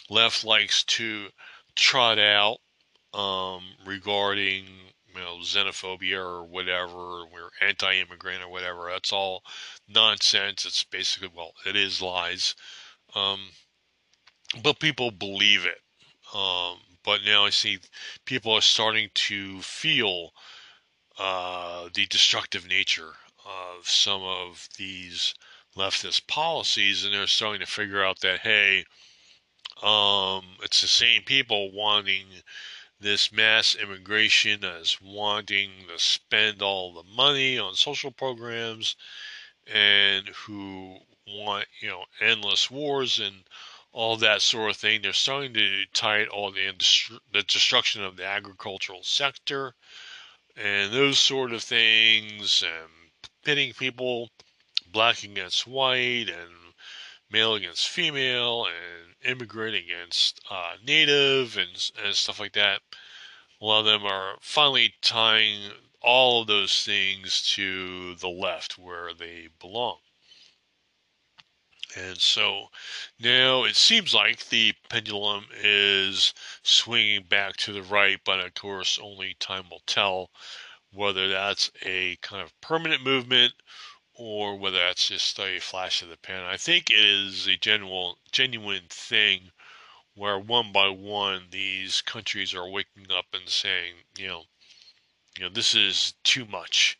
[0.09, 1.29] left likes to
[1.77, 2.59] trot out
[3.15, 4.65] um, regarding
[5.15, 8.89] you know xenophobia or whatever, we're anti-immigrant or whatever.
[8.91, 9.43] That's all
[9.89, 10.65] nonsense.
[10.65, 12.55] It's basically well, it is lies.
[13.15, 13.41] Um,
[14.63, 15.81] but people believe it.
[16.37, 17.79] Um, but now I see
[18.25, 20.33] people are starting to feel
[21.19, 25.35] uh, the destructive nature of some of these
[25.77, 28.85] leftist policies, and they're starting to figure out that hey,
[29.83, 32.27] um, it's the same people wanting
[33.01, 38.97] this mass immigration as wanting to spend all the money on social programs
[39.67, 43.45] and who want you know endless wars and
[43.93, 45.03] all that sort of thing.
[45.03, 46.73] They're starting to tie it all the
[47.33, 49.75] the destruction of the agricultural sector
[50.57, 53.11] and those sort of things, and
[53.45, 54.31] pitting people
[54.93, 56.51] black against white and
[57.31, 62.81] male against female and immigrant against uh, native and, and stuff like that.
[63.61, 65.73] A lot of them are finally tying
[66.03, 69.99] all of those things to the left where they belong.
[71.97, 72.67] And so
[73.19, 78.99] now it seems like the pendulum is swinging back to the right, but of course,
[79.03, 80.31] only time will tell
[80.93, 83.55] whether that's a kind of permanent movement
[84.21, 86.45] or whether that's just a flash of the pen.
[86.45, 89.51] I think it is a genuine, genuine thing
[90.15, 94.43] where one by one these countries are waking up and saying, you know,
[95.39, 96.99] you know, this is too much.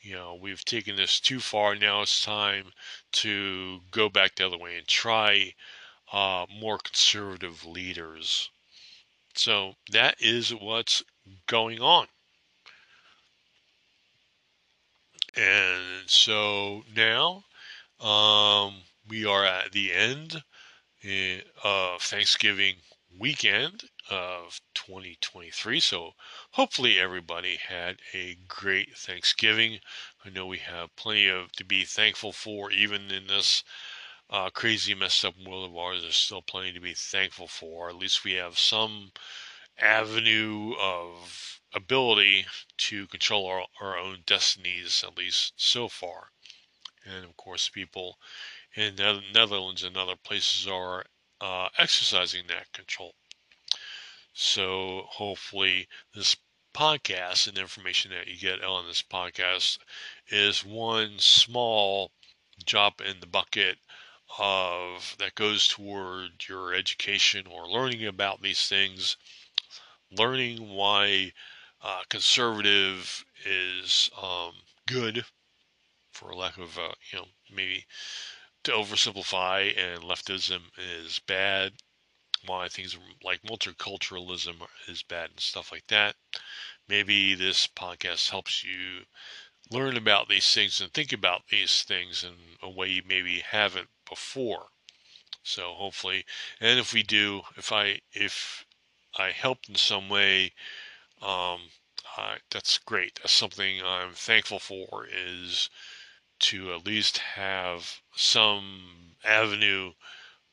[0.00, 1.74] You know, we've taken this too far.
[1.74, 2.66] Now it's time
[3.14, 5.54] to go back the other way and try
[6.12, 8.48] uh, more conservative leaders.
[9.34, 11.02] So that is what's
[11.48, 12.06] going on.
[15.36, 17.44] And so now
[18.00, 20.42] um, we are at the end
[21.04, 22.76] eh, of Thanksgiving
[23.18, 25.80] weekend of 2023.
[25.80, 26.12] So
[26.52, 29.80] hopefully everybody had a great Thanksgiving.
[30.24, 33.62] I know we have plenty of to be thankful for, even in this
[34.30, 36.02] uh, crazy messed up world of ours.
[36.02, 37.88] There's still plenty to be thankful for.
[37.88, 39.12] At least we have some
[39.78, 42.46] avenue of ability
[42.76, 46.30] to control our, our own destinies, at least so far.
[47.04, 48.18] And of course, people
[48.74, 51.04] in the Netherlands and other places are
[51.40, 53.14] uh, exercising that control.
[54.32, 56.36] So hopefully, this
[56.74, 59.78] podcast and information that you get on this podcast
[60.28, 62.12] is one small
[62.64, 63.78] drop in the bucket
[64.38, 69.16] of that goes toward your education or learning about these things,
[70.10, 71.32] learning why
[71.82, 74.52] uh, conservative is um,
[74.86, 75.24] good,
[76.12, 77.86] for lack of uh, you know maybe
[78.64, 81.72] to oversimplify, and leftism is bad.
[82.46, 84.56] Why things like multiculturalism
[84.88, 86.16] is bad and stuff like that.
[86.88, 89.04] Maybe this podcast helps you
[89.70, 93.88] learn about these things and think about these things in a way you maybe haven't
[94.08, 94.66] before.
[95.42, 96.26] So hopefully,
[96.60, 98.66] and if we do, if I if
[99.16, 100.52] I helped in some way
[101.22, 101.60] um,
[102.16, 103.16] uh, that's great.
[103.16, 105.70] That's something I'm thankful for is
[106.40, 109.92] to at least have some avenue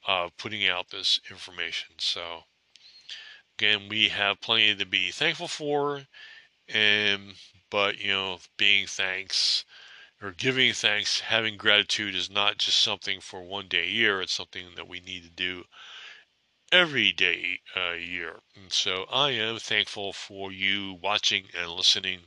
[0.08, 1.96] of putting out this information.
[2.00, 2.44] So
[3.58, 6.04] again, we have plenty to be thankful for,
[6.68, 7.34] and
[7.70, 9.66] but you know, being thanks
[10.22, 14.22] or giving thanks, having gratitude is not just something for one day a year.
[14.22, 15.66] It's something that we need to do
[16.72, 18.40] every day uh, year.
[18.56, 22.22] And so I am thankful for you watching and listening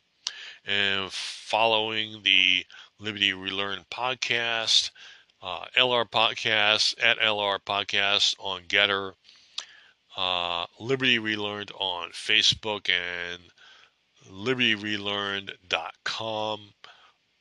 [0.64, 2.64] and following the
[2.99, 4.91] Liberty Relearn podcast,
[5.43, 9.14] uh, LR Podcast, at LR Podcast on GETTR,
[10.16, 13.41] uh, Liberty Relearned on Facebook, and
[14.30, 16.74] libertyrelearned.com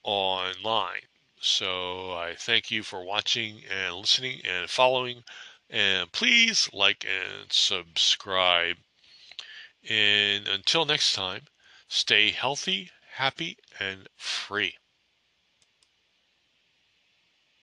[0.04, 1.02] online.
[1.42, 5.24] So I thank you for watching and listening and following.
[5.70, 8.78] And please like and subscribe.
[9.88, 11.46] And until next time,
[11.88, 14.79] stay healthy, happy, and free.